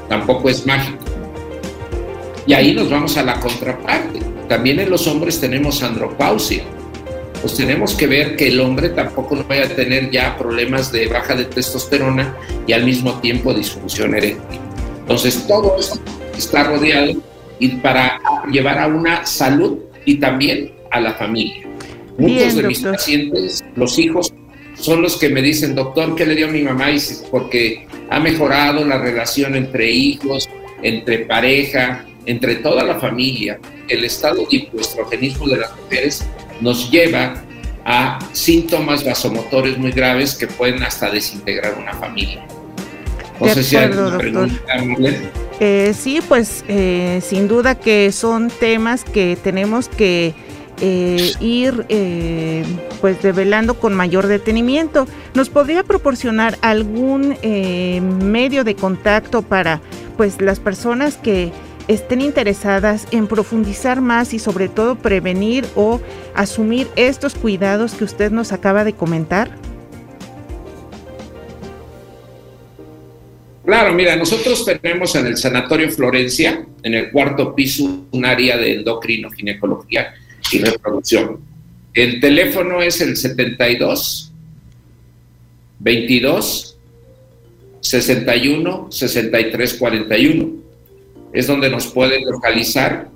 Tampoco 0.09 0.48
es 0.48 0.64
mágico. 0.64 1.05
Y 2.46 2.55
ahí 2.55 2.72
nos 2.72 2.88
vamos 2.88 3.18
a 3.18 3.22
la 3.22 3.38
contraparte. 3.38 4.20
También 4.48 4.81
en 4.81 4.88
los 4.88 5.07
hombres 5.07 5.38
tenemos 5.38 5.83
andropausia. 5.83 6.64
Pues 7.40 7.57
tenemos 7.57 7.94
que 7.94 8.07
ver 8.07 8.37
que 8.37 8.48
el 8.48 8.61
hombre 8.61 8.90
tampoco 8.90 9.35
no 9.35 9.44
vaya 9.44 9.64
a 9.64 9.68
tener 9.68 10.11
ya 10.11 10.37
problemas 10.37 10.92
de 10.92 11.07
baja 11.07 11.35
de 11.35 11.46
testosterona 11.46 12.37
y 12.66 12.72
al 12.72 12.85
mismo 12.85 13.18
tiempo 13.20 13.55
disfunción 13.55 14.14
eréctil. 14.14 14.61
Entonces 15.00 15.46
todo 15.46 15.79
eso 15.79 15.98
está 16.37 16.64
rodeado 16.64 17.14
y 17.59 17.68
para 17.76 18.20
llevar 18.50 18.79
a 18.79 18.87
una 18.87 19.24
salud 19.24 19.79
y 20.05 20.16
también 20.16 20.72
a 20.90 21.00
la 21.00 21.14
familia. 21.14 21.66
Muchos 22.18 22.57
de 22.57 22.62
mis 22.64 22.81
pacientes, 22.81 23.64
los 23.76 23.98
hijos 23.98 24.33
son 24.74 25.03
los 25.03 25.16
que 25.16 25.29
me 25.29 25.42
dicen, 25.42 25.74
doctor, 25.74 26.14
¿qué 26.14 26.26
le 26.26 26.35
dio 26.35 26.46
a 26.46 26.50
mi 26.50 26.62
mamá? 26.62 26.90
Y 26.90 26.98
porque 27.31 27.87
ha 28.11 28.20
mejorado 28.20 28.85
la 28.85 28.98
relación 28.98 29.55
entre 29.55 29.90
hijos, 29.90 30.48
entre 30.83 31.20
pareja, 31.20 32.05
entre 32.26 32.57
toda 32.57 32.85
la 32.85 32.98
familia. 32.98 33.59
El 33.88 34.05
estado 34.05 34.46
de 34.50 34.57
hipoestrogenismo 34.57 35.48
de 35.48 35.59
las 35.59 35.76
mujeres 35.76 36.26
nos 36.61 36.90
lleva 36.90 37.42
a 37.85 38.18
síntomas 38.33 39.05
vasomotores 39.05 39.79
muy 39.79 39.90
graves 39.90 40.35
que 40.35 40.46
pueden 40.46 40.83
hasta 40.83 41.11
desintegrar 41.11 41.77
una 41.79 41.94
familia. 41.94 42.44
No 43.40 43.49
sé 43.49 43.64
si 43.64 43.77
eh, 45.62 45.94
sí, 45.94 46.20
pues 46.27 46.64
eh, 46.68 47.20
sin 47.23 47.46
duda 47.46 47.75
que 47.75 48.12
son 48.12 48.49
temas 48.49 49.05
que 49.05 49.37
tenemos 49.42 49.88
que 49.88 50.35
eh, 50.83 51.33
ir 51.40 51.85
eh, 51.90 52.64
pues 53.03 53.20
develando 53.20 53.75
con 53.75 53.92
mayor 53.92 54.27
detenimiento. 54.27 55.07
¿Nos 55.35 55.51
podría 55.51 55.85
proporcionar 55.85 56.57
algún 56.62 57.37
eh, 57.42 58.01
medio 58.01 58.64
de 58.64 58.75
contacto 58.75 59.42
para 59.42 59.83
pues 60.16 60.40
las 60.40 60.59
personas 60.59 61.18
que 61.18 61.53
estén 61.90 62.20
interesadas 62.20 63.09
en 63.11 63.26
profundizar 63.26 64.00
más 64.00 64.33
y 64.33 64.38
sobre 64.38 64.68
todo 64.68 64.94
prevenir 64.94 65.66
o 65.74 66.00
asumir 66.35 66.87
estos 66.94 67.35
cuidados 67.35 67.94
que 67.94 68.05
usted 68.05 68.31
nos 68.31 68.53
acaba 68.53 68.85
de 68.85 68.92
comentar? 68.92 69.50
Claro, 73.64 73.92
mira, 73.92 74.14
nosotros 74.14 74.64
tenemos 74.64 75.16
en 75.16 75.26
el 75.26 75.37
Sanatorio 75.37 75.90
Florencia, 75.90 76.64
en 76.83 76.94
el 76.94 77.11
cuarto 77.11 77.55
piso, 77.55 78.07
un 78.12 78.24
área 78.24 78.57
de 78.57 78.74
endocrino 78.74 79.29
ginecología 79.31 80.14
y 80.53 80.59
reproducción. 80.59 81.40
El 81.92 82.20
teléfono 82.20 82.83
es 82.83 83.00
el 83.00 83.16
72 83.16 84.33
22 85.81 86.79
61 87.81 88.88
63 88.90 89.74
41. 89.74 90.70
Es 91.33 91.47
donde 91.47 91.71
nos 91.71 91.87
pueden 91.88 92.25
localizar 92.25 93.09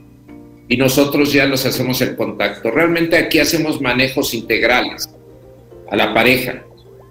y 0.69 0.77
nosotros 0.77 1.33
ya 1.33 1.47
los 1.47 1.67
hacemos 1.67 2.01
el 2.01 2.17
contacto. 2.17 2.71
Realmente 2.71 3.17
aquí 3.17 3.39
hacemos 3.39 3.81
manejos 3.81 4.35
integrales 4.35 5.09
a 5.91 5.97
la 5.97 6.15
pareja. 6.15 6.65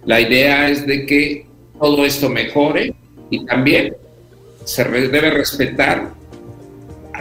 La 0.06 0.20
idea 0.20 0.70
es 0.70 0.86
de 0.86 1.06
que 1.06 1.46
todo 1.80 2.06
esto 2.06 2.30
mejore 2.30 2.94
y 3.30 3.46
también 3.46 3.96
se 4.66 4.84
debe 4.84 5.30
respetar 5.32 6.14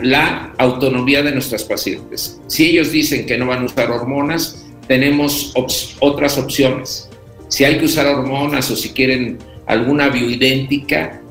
la 0.00 0.52
autonomía 0.58 1.22
de 1.22 1.32
nuestras 1.32 1.64
pacientes. 1.64 2.40
Si 2.46 2.70
ellos 2.70 2.90
dicen 2.90 3.26
que 3.26 3.38
no 3.38 3.46
van 3.46 3.62
a 3.62 3.66
usar 3.66 3.90
hormonas, 3.90 4.64
tenemos 4.88 5.52
otras 6.00 6.38
opciones. 6.38 7.08
Si 7.48 7.64
hay 7.64 7.78
que 7.78 7.84
usar 7.84 8.06
hormonas 8.06 8.70
o 8.70 8.76
si 8.76 8.90
quieren 8.90 9.38
alguna 9.66 10.08
bioidéntica, 10.08 11.21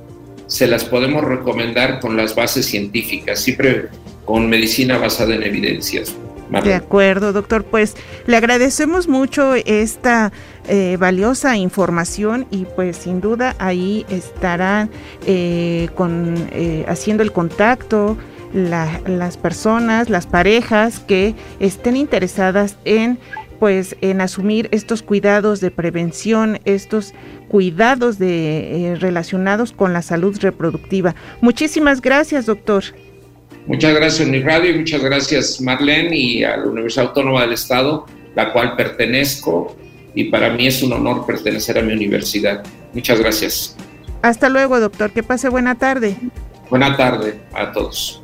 se 0.52 0.68
las 0.68 0.84
podemos 0.84 1.24
recomendar 1.24 2.02
con 2.02 2.18
las 2.18 2.36
bases 2.36 2.66
científicas, 2.66 3.40
siempre 3.40 3.88
con 4.26 4.50
medicina 4.50 4.98
basada 4.98 5.34
en 5.34 5.44
evidencias. 5.44 6.14
De 6.62 6.74
acuerdo, 6.74 7.32
doctor. 7.32 7.64
Pues 7.64 7.96
le 8.28 8.36
agradecemos 8.36 9.08
mucho 9.08 9.56
esta 9.56 10.34
eh, 10.68 10.98
valiosa 11.00 11.56
información 11.56 12.48
y 12.52 12.66
pues 12.66 12.98
sin 12.98 13.22
duda 13.22 13.56
ahí 13.60 14.06
estarán 14.10 14.90
eh, 15.26 15.88
con, 15.96 16.36
eh, 16.52 16.84
haciendo 16.90 17.24
el 17.24 17.32
contacto 17.32 18.18
las 18.54 19.38
personas, 19.38 20.10
las 20.10 20.28
parejas 20.28 21.00
que 21.00 21.34
estén 21.62 21.96
interesadas 21.96 22.76
en 22.84 23.18
pues 23.62 23.96
en 24.02 24.22
asumir 24.22 24.70
estos 24.72 25.04
cuidados 25.04 25.62
de 25.62 25.70
prevención, 25.70 26.60
estos 26.66 27.14
cuidados 27.48 28.18
de, 28.18 28.98
relacionados 29.00 29.72
con 29.72 29.94
la 29.94 30.02
salud 30.02 30.36
reproductiva. 30.42 31.14
Muchísimas 31.42 32.02
gracias, 32.02 32.48
doctor. 32.48 32.84
Muchas 33.68 33.94
gracias, 33.94 34.28
Uniradio, 34.28 34.72
y 34.72 34.80
muchas 34.80 35.04
gracias, 35.04 35.62
Marlene, 35.62 36.18
y 36.18 36.44
a 36.44 36.58
la 36.58 36.66
Universidad 36.66 37.10
Autónoma 37.10 37.42
del 37.42 37.54
Estado, 37.54 38.08
la 38.34 38.52
cual 38.52 38.76
pertenezco, 38.76 39.78
y 40.16 40.32
para 40.32 40.50
mí 40.50 40.66
es 40.66 40.82
un 40.82 40.94
honor 40.94 41.28
pertenecer 41.28 41.78
a 41.78 41.84
mi 41.84 41.94
universidad. 41.94 42.64
Muchas 42.96 43.20
gracias. 43.20 43.78
Hasta 44.24 44.50
luego, 44.50 44.80
doctor. 44.80 45.12
Que 45.12 45.22
pase 45.22 45.50
buena 45.50 45.76
tarde. 45.76 46.16
Buena 46.72 46.98
tarde 46.98 47.40
a 47.54 47.72
todos. 47.72 48.21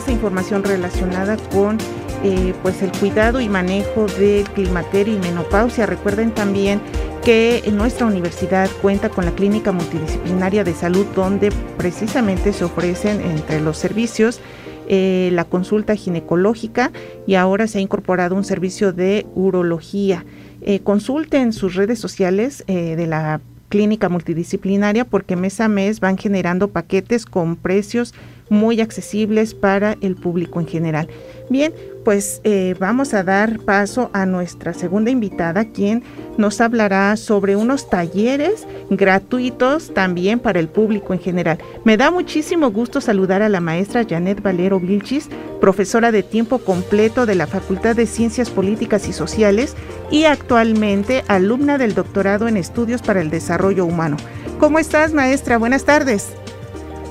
Esa 0.00 0.12
información 0.12 0.64
relacionada 0.64 1.36
con 1.52 1.78
eh, 2.24 2.54
pues 2.62 2.82
el 2.82 2.90
cuidado 2.92 3.40
y 3.40 3.48
manejo 3.48 4.06
del 4.18 4.44
climaterio 4.50 5.14
y 5.14 5.18
menopausia. 5.18 5.86
Recuerden 5.86 6.32
también 6.32 6.80
que 7.24 7.62
nuestra 7.72 8.06
universidad 8.06 8.68
cuenta 8.82 9.10
con 9.10 9.26
la 9.26 9.32
clínica 9.32 9.72
multidisciplinaria 9.72 10.64
de 10.64 10.74
salud 10.74 11.06
donde 11.14 11.52
precisamente 11.76 12.52
se 12.52 12.64
ofrecen 12.64 13.20
entre 13.20 13.60
los 13.60 13.76
servicios 13.76 14.40
eh, 14.88 15.30
la 15.32 15.44
consulta 15.44 15.94
ginecológica 15.94 16.90
y 17.26 17.34
ahora 17.34 17.66
se 17.66 17.78
ha 17.78 17.80
incorporado 17.80 18.34
un 18.34 18.44
servicio 18.44 18.92
de 18.92 19.26
urología. 19.34 20.24
Eh, 20.62 20.80
consulten 20.80 21.52
sus 21.52 21.74
redes 21.74 21.98
sociales 21.98 22.64
de 22.66 23.06
la 23.06 23.40
clínica 23.68 24.08
multidisciplinaria 24.08 25.04
porque 25.04 25.36
mes 25.36 25.60
a 25.60 25.68
mes 25.68 26.00
van 26.00 26.18
generando 26.18 26.68
paquetes 26.68 27.24
con 27.24 27.56
precios 27.56 28.14
muy 28.50 28.80
accesibles 28.82 29.54
para 29.54 29.96
el 30.02 30.16
público 30.16 30.60
en 30.60 30.66
general. 30.66 31.08
Bien, 31.48 31.72
pues 32.04 32.40
eh, 32.44 32.74
vamos 32.78 33.14
a 33.14 33.22
dar 33.22 33.60
paso 33.60 34.10
a 34.12 34.26
nuestra 34.26 34.74
segunda 34.74 35.10
invitada, 35.10 35.66
quien 35.66 36.02
nos 36.36 36.60
hablará 36.60 37.16
sobre 37.16 37.56
unos 37.56 37.88
talleres 37.88 38.66
gratuitos 38.90 39.92
también 39.94 40.38
para 40.38 40.60
el 40.60 40.68
público 40.68 41.12
en 41.12 41.20
general. 41.20 41.58
Me 41.84 41.96
da 41.96 42.10
muchísimo 42.10 42.70
gusto 42.70 43.00
saludar 43.00 43.42
a 43.42 43.48
la 43.48 43.60
maestra 43.60 44.06
Janet 44.08 44.42
Valero 44.42 44.80
Vilchis, 44.80 45.28
profesora 45.60 46.10
de 46.12 46.22
tiempo 46.22 46.58
completo 46.58 47.26
de 47.26 47.34
la 47.34 47.46
Facultad 47.46 47.96
de 47.96 48.06
Ciencias 48.06 48.50
Políticas 48.50 49.08
y 49.08 49.12
Sociales 49.12 49.76
y 50.10 50.24
actualmente 50.24 51.22
alumna 51.28 51.78
del 51.78 51.94
doctorado 51.94 52.48
en 52.48 52.56
Estudios 52.56 53.02
para 53.02 53.20
el 53.20 53.30
Desarrollo 53.30 53.84
Humano. 53.84 54.16
¿Cómo 54.58 54.78
estás, 54.78 55.12
maestra? 55.12 55.58
Buenas 55.58 55.84
tardes. 55.84 56.39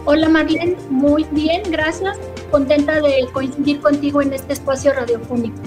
Hola 0.06 0.30
Marlene, 0.30 0.76
muy 0.90 1.26
bien, 1.32 1.64
gracias. 1.70 2.18
Contenta 2.52 3.02
de 3.02 3.28
coincidir 3.32 3.80
contigo 3.80 4.22
en 4.22 4.34
este 4.34 4.54
espacio 4.54 4.94
radiofónico. 4.94 5.58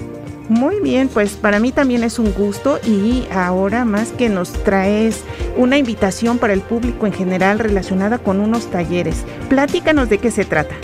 Muy 0.49 0.81
bien, 0.81 1.07
pues 1.07 1.33
para 1.33 1.59
mí 1.59 1.71
también 1.71 2.03
es 2.03 2.19
un 2.19 2.33
gusto 2.33 2.79
y 2.85 3.25
ahora 3.31 3.85
más 3.85 4.11
que 4.11 4.27
nos 4.27 4.51
traes 4.51 5.23
una 5.55 5.77
invitación 5.77 6.37
para 6.37 6.51
el 6.51 6.61
público 6.61 7.05
en 7.05 7.13
general 7.13 7.59
relacionada 7.59 8.17
con 8.17 8.41
unos 8.41 8.69
talleres. 8.69 9.23
Platícanos 9.47 10.09
de 10.09 10.17
qué 10.17 10.31
se 10.31 10.43
trata. 10.43 10.75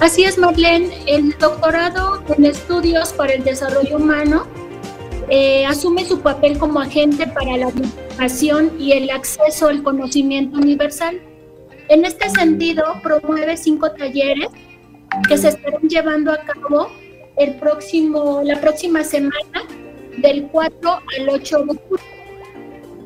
Así 0.00 0.24
es, 0.24 0.38
Marlene. 0.38 0.90
El 1.06 1.36
doctorado 1.38 2.22
en 2.36 2.46
estudios 2.46 3.12
para 3.12 3.34
el 3.34 3.44
desarrollo 3.44 3.98
humano 3.98 4.46
eh, 5.28 5.66
asume 5.66 6.04
su 6.06 6.20
papel 6.20 6.58
como 6.58 6.80
agente 6.80 7.26
para 7.26 7.56
la 7.58 7.68
educación 7.68 8.72
y 8.78 8.92
el 8.92 9.10
acceso 9.10 9.68
al 9.68 9.82
conocimiento 9.82 10.58
universal 10.58 11.20
en 11.92 12.06
este 12.06 12.30
sentido, 12.30 12.84
promueve 13.02 13.54
cinco 13.58 13.90
talleres 13.90 14.48
que 15.28 15.36
se 15.36 15.48
estarán 15.48 15.82
llevando 15.82 16.32
a 16.32 16.38
cabo 16.38 16.90
el 17.36 17.56
próximo, 17.56 18.40
la 18.42 18.58
próxima 18.58 19.04
semana 19.04 19.62
del 20.16 20.48
4 20.50 20.90
al 20.90 21.28
8 21.28 21.58
de 21.58 21.64
julio. 21.66 22.04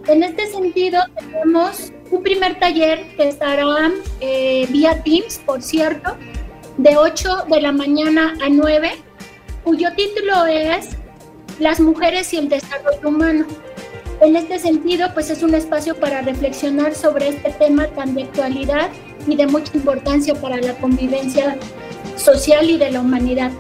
En 0.07 0.23
este 0.23 0.47
sentido, 0.47 1.01
tenemos 1.19 1.93
un 2.13 2.23
primer 2.23 2.61
taller 2.61 3.05
que 3.17 3.29
estará 3.29 3.91
eh, 4.21 4.69
vía 4.71 5.03
Teams, 5.03 5.39
por 5.45 5.63
cierto, 5.63 6.17
de 6.77 6.97
8 6.97 7.47
de 7.51 7.61
la 7.61 7.73
mañana 7.73 8.35
a 8.41 8.49
9, 8.49 8.93
cuyo 9.65 9.89
título 9.97 10.47
es 10.47 10.91
Las 11.59 11.81
mujeres 11.81 12.33
y 12.33 12.37
el 12.37 12.49
desarrollo 12.49 13.09
humano. 13.09 13.47
En 14.21 14.35
este 14.35 14.59
sentido, 14.59 15.09
pues 15.13 15.31
es 15.31 15.43
un 15.43 15.55
espacio 15.55 15.95
para 15.95 16.23
reflexionar 16.23 16.95
sobre 16.95 17.29
este 17.29 17.51
tema 17.51 17.87
tan 17.89 18.15
de 18.15 18.23
actualidad 18.23 18.91
y 19.27 19.37
de 19.37 19.47
mucha 19.47 19.77
importancia 19.77 20.35
para 20.35 20.57
la 20.57 20.75
convivencia 20.75 21.59
social 22.17 22.71
y 22.71 22.79
de 22.79 22.91
la 22.93 23.01
humanidad. 23.01 23.51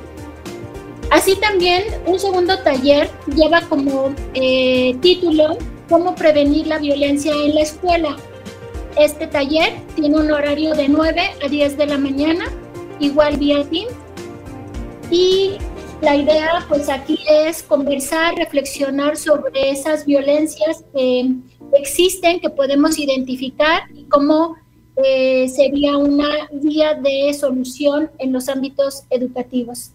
Así 1.10 1.36
también, 1.36 1.84
un 2.06 2.18
segundo 2.18 2.58
taller 2.60 3.10
lleva 3.34 3.60
como 3.68 4.14
eh, 4.34 4.96
título 5.00 5.58
Cómo 5.88 6.14
prevenir 6.14 6.66
la 6.66 6.78
violencia 6.78 7.32
en 7.32 7.54
la 7.54 7.60
escuela. 7.60 8.16
Este 8.98 9.26
taller 9.26 9.74
tiene 9.94 10.16
un 10.16 10.32
horario 10.32 10.74
de 10.74 10.88
9 10.88 11.22
a 11.44 11.48
10 11.48 11.76
de 11.76 11.86
la 11.86 11.98
mañana, 11.98 12.46
igual 12.98 13.36
vía 13.36 13.62
Teams, 13.70 13.92
y 15.10 15.58
la 16.00 16.16
idea 16.16 16.64
pues 16.68 16.88
aquí 16.88 17.18
es 17.28 17.62
conversar, 17.62 18.34
reflexionar 18.36 19.16
sobre 19.16 19.70
esas 19.70 20.04
violencias 20.04 20.84
que 20.94 21.30
existen, 21.74 22.40
que 22.40 22.50
podemos 22.50 22.98
identificar 22.98 23.82
y 23.94 24.04
cómo 24.04 24.56
eh, 24.96 25.48
sería 25.48 25.96
una 25.96 26.48
vía 26.52 26.94
de 26.94 27.32
solución 27.34 28.10
en 28.18 28.32
los 28.32 28.48
ámbitos 28.48 29.04
educativos. 29.10 29.90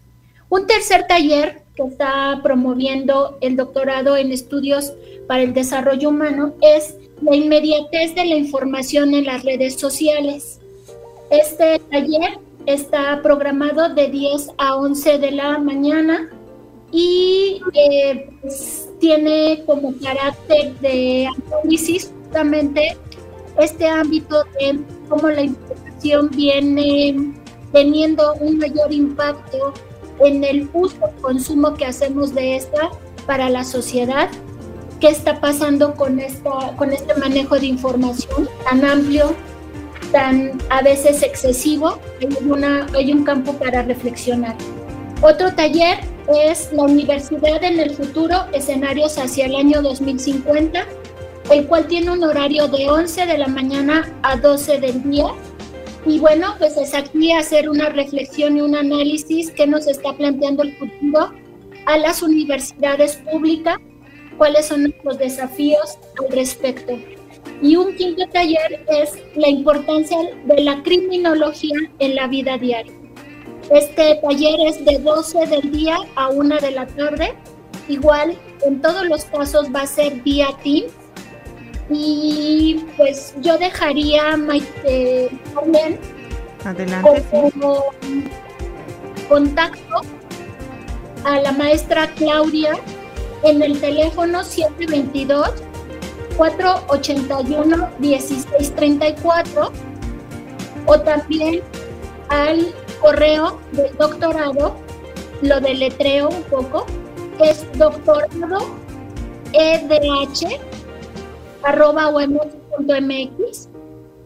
Un 0.50 0.68
tercer 0.68 1.08
taller 1.08 1.64
que 1.76 1.84
está 1.84 2.40
promoviendo 2.44 3.38
el 3.42 3.56
doctorado 3.56 4.18
en 4.18 4.32
estudios 4.32 4.94
para 5.28 5.44
el 5.44 5.54
desarrollo 5.54 6.10
humano 6.10 6.54
es 6.62 6.96
la 7.22 7.36
inmediatez 7.36 8.16
de 8.16 8.26
la 8.26 8.36
información 8.36 9.14
en 9.14 9.26
las 9.26 9.44
redes 9.44 9.80
sociales. 9.80 10.60
Este 11.30 11.80
taller 11.90 12.40
está 12.66 13.22
programado 13.22 13.94
de 13.94 14.08
10 14.08 14.50
a 14.58 14.76
11 14.76 15.18
de 15.18 15.32
la 15.32 15.58
mañana 15.60 16.30
y 16.92 17.62
eh, 17.74 18.30
pues, 18.42 18.90
tiene 19.00 19.64
como 19.66 19.94
carácter 20.02 20.74
de 20.80 21.28
análisis. 21.28 22.12
Justamente 22.24 22.98
este 23.60 23.88
ámbito 23.88 24.44
de 24.60 24.80
cómo 25.10 25.30
la 25.30 25.42
información 25.42 26.30
viene 26.30 27.34
teniendo 27.72 28.34
un 28.36 28.58
mayor 28.58 28.92
impacto 28.92 29.74
en 30.20 30.44
el 30.44 30.70
uso 30.74 31.12
consumo 31.22 31.74
que 31.74 31.86
hacemos 31.86 32.34
de 32.34 32.56
esta 32.56 32.90
para 33.26 33.50
la 33.50 33.64
sociedad, 33.64 34.30
qué 35.00 35.10
está 35.10 35.40
pasando 35.40 35.96
con, 35.96 36.20
esta, 36.20 36.76
con 36.78 36.92
este 36.92 37.16
manejo 37.16 37.58
de 37.58 37.68
información 37.68 38.50
tan 38.64 38.84
amplio 38.86 39.34
tan 40.12 40.60
a 40.70 40.82
veces 40.82 41.24
excesivo, 41.24 42.00
hay, 42.20 42.28
una, 42.46 42.88
hay 42.96 43.12
un 43.14 43.24
campo 43.24 43.54
para 43.54 43.84
reflexionar. 43.84 44.56
Otro 45.22 45.54
taller 45.54 46.00
es 46.34 46.72
la 46.74 46.84
Universidad 46.84 47.64
en 47.64 47.80
el 47.80 47.92
Futuro, 47.92 48.46
escenarios 48.54 49.18
hacia 49.18 49.46
el 49.46 49.56
año 49.56 49.82
2050, 49.82 50.86
el 51.52 51.68
cual 51.68 51.88
tiene 51.88 52.12
un 52.12 52.24
horario 52.24 52.68
de 52.68 52.90
11 52.90 53.26
de 53.26 53.38
la 53.38 53.48
mañana 53.48 54.12
a 54.24 54.38
12 54.38 54.80
del 54.80 55.04
día. 55.04 55.28
Y 56.06 56.20
bueno, 56.20 56.56
pues 56.58 56.78
es 56.78 56.96
aquí 56.96 57.32
hacer 57.32 57.70
una 57.70 57.90
reflexión 57.90 58.58
y 58.58 58.62
un 58.62 58.76
análisis 58.76 59.52
que 59.52 59.68
nos 59.68 59.88
está 59.88 60.14
planteando 60.14 60.64
el 60.64 60.76
futuro 60.78 61.32
a 61.86 61.98
las 61.98 62.24
universidades 62.24 63.18
públicas, 63.18 63.78
cuáles 64.38 64.68
son 64.68 64.94
los 65.04 65.18
desafíos 65.18 65.98
al 66.20 66.36
respecto. 66.36 66.98
Y 67.62 67.76
un 67.76 67.96
quinto 67.96 68.28
taller 68.28 68.84
es 68.88 69.20
la 69.36 69.48
importancia 69.48 70.18
de 70.46 70.62
la 70.62 70.82
criminología 70.82 71.78
en 72.00 72.16
la 72.16 72.28
vida 72.28 72.58
diaria. 72.58 72.94
Este 73.70 74.16
taller 74.16 74.60
es 74.68 74.84
de 74.84 74.98
12 74.98 75.46
del 75.48 75.72
día 75.72 75.98
a 76.16 76.30
1 76.30 76.58
de 76.60 76.72
la 76.72 76.88
tarde. 76.88 77.34
Igual, 77.88 78.36
en 78.66 78.82
todos 78.82 79.06
los 79.06 79.26
casos 79.26 79.68
va 79.74 79.82
a 79.82 79.88
ser 79.88 80.14
vía 80.22 80.48
Teams. 80.64 80.92
Y 81.90 82.84
pues 82.98 83.36
yo 83.42 83.58
dejaría 83.58 84.38
Maite 84.38 85.30
Adelante, 86.64 87.24
como 87.32 87.84
contacto 89.28 90.02
a 91.26 91.40
la 91.42 91.52
maestra 91.52 92.08
Claudia 92.16 92.74
en 93.44 93.62
el 93.62 93.80
teléfono 93.80 94.44
722 94.44 95.71
481 96.42 97.90
1634 98.00 99.72
o 100.88 101.00
también 101.02 101.62
al 102.30 102.74
correo 103.00 103.60
del 103.74 103.96
doctorado, 103.96 104.76
lo 105.44 105.62
deletreo 105.62 106.30
un 106.30 106.42
poco, 106.44 106.88
es 107.44 107.64
doctorado 107.78 108.76
edh 109.54 110.60
arroba 111.62 112.10
mx. 112.10 113.70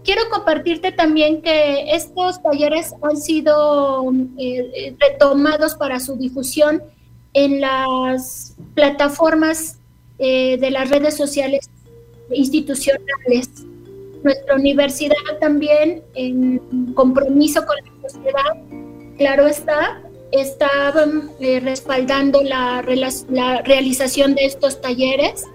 Quiero 0.05 0.21
compartirte 0.29 0.93
también 0.93 1.41
que 1.41 1.93
estos 1.93 2.41
talleres 2.41 2.95
han 3.01 3.17
sido 3.17 4.09
eh, 4.37 4.95
retomados 4.99 5.75
para 5.75 5.99
su 5.99 6.15
difusión 6.15 6.81
en 7.33 7.59
las 7.59 8.55
plataformas 8.73 9.79
eh, 10.17 10.55
de 10.57 10.71
las 10.71 10.89
redes 10.89 11.17
sociales 11.17 11.69
institucionales. 12.31 13.49
Nuestra 14.23 14.55
universidad 14.55 15.15
también, 15.39 16.01
en 16.15 16.59
compromiso 16.93 17.63
con 17.65 17.75
la 17.77 18.09
sociedad, 18.09 19.17
claro 19.17 19.47
está, 19.47 20.01
está 20.31 20.93
eh, 21.39 21.59
respaldando 21.59 22.41
la, 22.41 22.83
la 23.29 23.61
realización 23.61 24.33
de 24.33 24.45
estos 24.45 24.81
talleres 24.81 25.45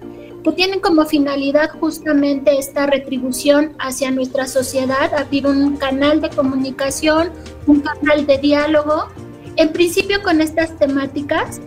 que 0.42 0.52
tienen 0.52 0.80
como 0.80 1.04
finalidad 1.04 1.70
justamente 1.78 2.58
esta 2.58 2.86
retribución 2.86 3.74
hacia 3.78 4.10
nuestra 4.10 4.46
sociedad, 4.46 5.12
abrir 5.14 5.46
un 5.46 5.76
canal 5.76 6.20
de 6.20 6.30
comunicación, 6.30 7.30
un 7.66 7.80
canal 7.80 8.26
de 8.26 8.38
diálogo, 8.38 9.08
en 9.56 9.72
principio 9.72 10.22
con 10.22 10.40
estas 10.40 10.76
temáticas. 10.78 11.60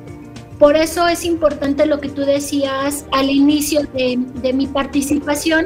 Por 0.63 0.77
eso 0.77 1.09
es 1.09 1.25
importante 1.25 1.85
lo 1.85 1.99
que 1.99 2.07
tú 2.07 2.21
decías 2.21 3.05
al 3.11 3.29
inicio 3.29 3.81
de, 3.93 4.53
mi 4.53 4.65
participación. 4.65 5.65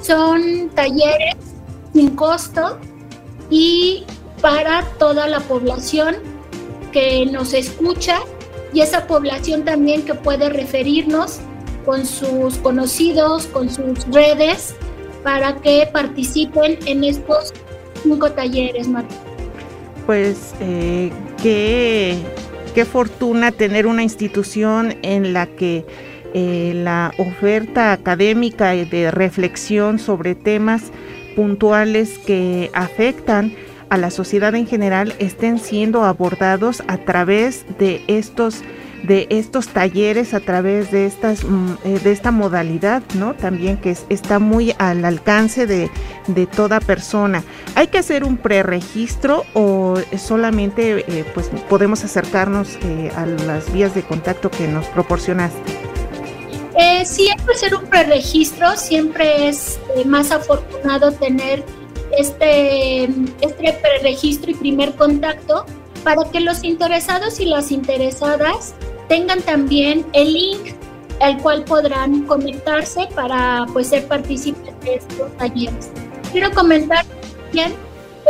Son 0.00 0.70
talleres 0.74 1.34
sin 1.92 2.08
costo 2.16 2.78
y 3.50 4.04
para 4.40 4.82
toda 4.98 5.28
la 5.28 5.40
población 5.40 6.16
que 6.90 7.26
nos 7.26 7.52
escucha 7.52 8.20
y 8.72 8.80
esa 8.80 9.06
población 9.06 9.62
también 9.62 10.06
que 10.06 10.14
puede 10.14 10.48
referirnos 10.48 11.40
con 11.84 12.06
sus 12.06 12.56
conocidos, 12.56 13.46
con 13.48 13.68
sus 13.68 14.06
redes, 14.06 14.74
para 15.22 15.56
que 15.56 15.86
participen 15.92 16.78
en 16.86 17.04
estos 17.04 17.52
cinco 18.02 18.32
talleres, 18.32 18.88
Marta. 18.88 19.14
Pues 20.06 20.54
eh, 20.60 21.12
qué, 21.42 22.22
qué, 22.74 22.84
fortuna 22.84 23.52
tener 23.52 23.86
una 23.86 24.02
institución 24.02 24.96
en 25.02 25.32
la 25.32 25.46
que 25.46 25.86
eh, 26.34 26.72
la 26.74 27.12
oferta 27.18 27.92
académica 27.92 28.72
de 28.72 29.10
reflexión 29.10 29.98
sobre 29.98 30.34
temas 30.34 30.90
puntuales 31.36 32.18
que 32.18 32.70
afectan 32.74 33.54
a 33.88 33.98
la 33.98 34.10
sociedad 34.10 34.54
en 34.54 34.66
general 34.66 35.14
estén 35.18 35.58
siendo 35.58 36.04
abordados 36.04 36.82
a 36.88 36.98
través 36.98 37.64
de 37.78 38.02
estos 38.08 38.62
de 39.06 39.26
estos 39.30 39.68
talleres 39.68 40.34
a 40.34 40.40
través 40.40 40.90
de 40.90 41.06
estas 41.06 41.44
mm, 41.44 41.74
eh, 41.84 42.00
de 42.00 42.10
esta 42.10 42.30
modalidad 42.30 43.02
no 43.14 43.34
también 43.34 43.76
que 43.76 43.96
está 44.08 44.38
muy 44.38 44.74
al 44.78 45.04
alcance 45.04 45.66
de, 45.66 45.90
toda 46.56 46.80
persona. 46.80 47.44
Hay 47.74 47.88
que 47.88 47.98
hacer 47.98 48.24
un 48.24 48.36
preregistro 48.38 49.44
o 49.52 49.96
solamente 50.16 51.04
eh, 51.06 51.24
pues 51.34 51.50
podemos 51.68 52.02
acercarnos 52.04 52.78
eh, 52.82 53.10
a 53.14 53.26
las 53.26 53.72
vías 53.72 53.94
de 53.94 54.02
contacto 54.02 54.50
que 54.50 54.66
nos 54.68 54.86
proporcionaste 54.86 55.94
sí 57.04 57.28
hay 57.28 57.36
que 57.44 57.52
hacer 57.52 57.74
un 57.74 57.84
preregistro. 57.86 58.76
Siempre 58.76 59.48
es 59.48 59.78
más 60.06 60.30
afortunado 60.30 61.12
tener 61.12 61.64
este 62.18 63.04
este 63.04 63.72
preregistro 63.82 64.50
y 64.50 64.54
primer 64.54 64.94
contacto 64.94 65.66
para 66.04 66.30
que 66.30 66.40
los 66.40 66.62
interesados 66.62 67.40
y 67.40 67.46
las 67.46 67.72
interesadas 67.72 68.74
tengan 69.08 69.40
también 69.42 70.06
el 70.12 70.32
link 70.32 70.74
al 71.20 71.40
cual 71.40 71.64
podrán 71.64 72.22
conectarse 72.26 73.08
para 73.14 73.66
pues, 73.72 73.88
ser 73.88 74.06
partícipes 74.06 74.78
de 74.80 74.96
estos 74.96 75.36
talleres. 75.36 75.90
Quiero 76.32 76.50
comentar 76.52 77.04
también 77.44 77.72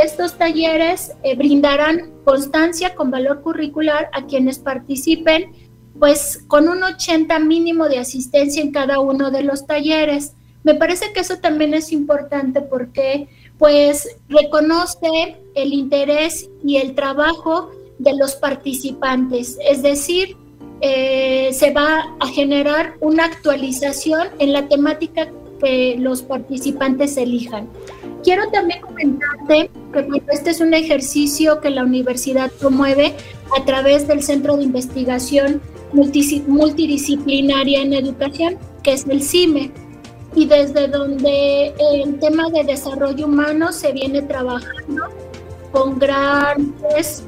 estos 0.03 0.37
talleres 0.37 1.13
eh, 1.23 1.37
brindarán 1.37 2.13
constancia 2.25 2.95
con 2.95 3.11
valor 3.11 3.43
curricular 3.43 4.11
a 4.13 4.27
quienes 4.27 4.59
participen, 4.59 5.53
pues 5.99 6.45
con 6.49 6.69
un 6.69 6.83
80 6.83 7.39
mínimo 7.39 7.89
de 7.89 7.99
asistencia 7.99 8.63
en 8.63 8.73
cada 8.73 8.99
uno 9.01 9.31
de 9.31 9.43
los 9.43 9.67
talleres. 9.67 10.35
Me 10.65 10.75
parece 10.75 11.13
que 11.13 11.21
eso 11.21 11.39
también 11.39 11.75
es 11.75 11.93
importante 11.93 12.61
porque 12.61 13.29
pues 13.59 14.17
reconoce 14.29 15.37
el 15.55 15.73
interés 15.73 16.49
y 16.65 16.79
el 16.79 16.95
trabajo 16.95 17.71
de 17.99 18.17
los 18.17 18.35
participantes, 18.35 19.57
es 19.69 19.83
decir, 19.83 20.37
eh, 20.87 21.49
se 21.55 21.71
va 21.71 22.15
a 22.21 22.27
generar 22.27 22.97
una 23.01 23.25
actualización 23.25 24.29
en 24.39 24.53
la 24.53 24.69
temática 24.69 25.31
que 25.59 25.97
los 25.99 26.21
participantes 26.21 27.17
elijan. 27.17 27.71
Quiero 28.23 28.51
también 28.51 28.83
comentarte 28.83 29.71
que 29.95 30.23
este 30.31 30.51
es 30.51 30.61
un 30.61 30.75
ejercicio 30.75 31.63
que 31.63 31.71
la 31.71 31.85
universidad 31.85 32.53
promueve 32.61 33.15
a 33.59 33.65
través 33.65 34.07
del 34.07 34.23
Centro 34.23 34.59
de 34.59 34.65
Investigación 34.65 35.63
Multidisciplinaria 35.95 37.81
en 37.81 37.95
Educación, 37.95 38.59
que 38.83 38.93
es 38.93 39.07
el 39.07 39.23
CIME, 39.23 39.71
y 40.35 40.45
desde 40.45 40.89
donde 40.89 41.73
el 41.95 42.19
tema 42.19 42.51
de 42.51 42.63
desarrollo 42.63 43.25
humano 43.25 43.73
se 43.73 43.91
viene 43.93 44.21
trabajando 44.21 45.05
con 45.73 45.99
grandes 45.99 47.23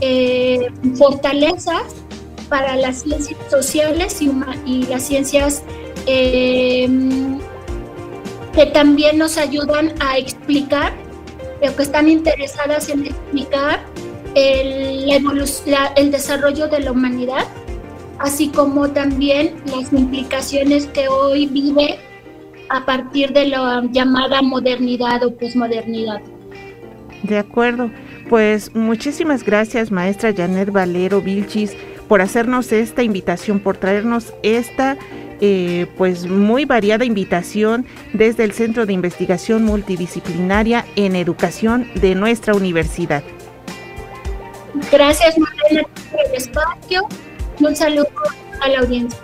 eh, 0.00 0.66
fortalezas 0.96 2.05
para 2.48 2.76
las 2.76 3.02
ciencias 3.02 3.38
sociales 3.50 4.20
y, 4.22 4.30
y 4.64 4.84
las 4.86 5.02
ciencias 5.02 5.62
eh, 6.06 6.88
que 8.54 8.66
también 8.66 9.18
nos 9.18 9.36
ayudan 9.36 9.92
a 10.00 10.18
explicar, 10.18 10.92
o 11.60 11.76
que 11.76 11.82
están 11.82 12.08
interesadas 12.08 12.88
en 12.88 13.06
explicar 13.06 13.80
el, 14.34 15.10
el 15.96 16.10
desarrollo 16.10 16.68
de 16.68 16.80
la 16.80 16.92
humanidad, 16.92 17.46
así 18.18 18.48
como 18.48 18.88
también 18.90 19.56
las 19.66 19.92
implicaciones 19.92 20.86
que 20.86 21.08
hoy 21.08 21.46
vive 21.46 21.98
a 22.68 22.84
partir 22.84 23.32
de 23.32 23.46
la 23.46 23.82
llamada 23.90 24.42
modernidad 24.42 25.22
o 25.24 25.34
posmodernidad. 25.36 26.20
De 27.22 27.38
acuerdo, 27.38 27.90
pues 28.28 28.74
muchísimas 28.74 29.44
gracias 29.44 29.90
maestra 29.90 30.32
Janet 30.34 30.70
Valero 30.70 31.20
Vilchis 31.20 31.76
por 32.08 32.20
hacernos 32.20 32.72
esta 32.72 33.02
invitación, 33.02 33.60
por 33.60 33.76
traernos 33.76 34.32
esta 34.42 34.96
eh, 35.40 35.86
pues 35.98 36.26
muy 36.26 36.64
variada 36.64 37.04
invitación 37.04 37.84
desde 38.14 38.44
el 38.44 38.52
Centro 38.52 38.86
de 38.86 38.94
Investigación 38.94 39.64
Multidisciplinaria 39.64 40.86
en 40.96 41.14
Educación 41.14 41.90
de 41.94 42.14
nuestra 42.14 42.54
universidad. 42.54 43.22
Gracias 44.90 45.36
Marlene 45.38 45.86
por 46.10 46.20
el 46.20 46.34
espacio 46.34 47.06
un 47.60 47.76
saludo 47.76 48.08
a 48.60 48.68
la 48.68 48.80
audiencia. 48.80 49.18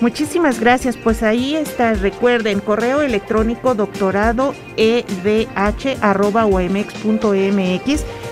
Muchísimas 0.00 0.58
gracias, 0.60 0.96
pues 0.96 1.22
ahí 1.22 1.54
está, 1.56 1.94
recuerden, 1.94 2.60
correo 2.60 3.00
electrónico 3.00 3.74
doctorado 3.74 4.54
edh.umx.mx 4.76 5.54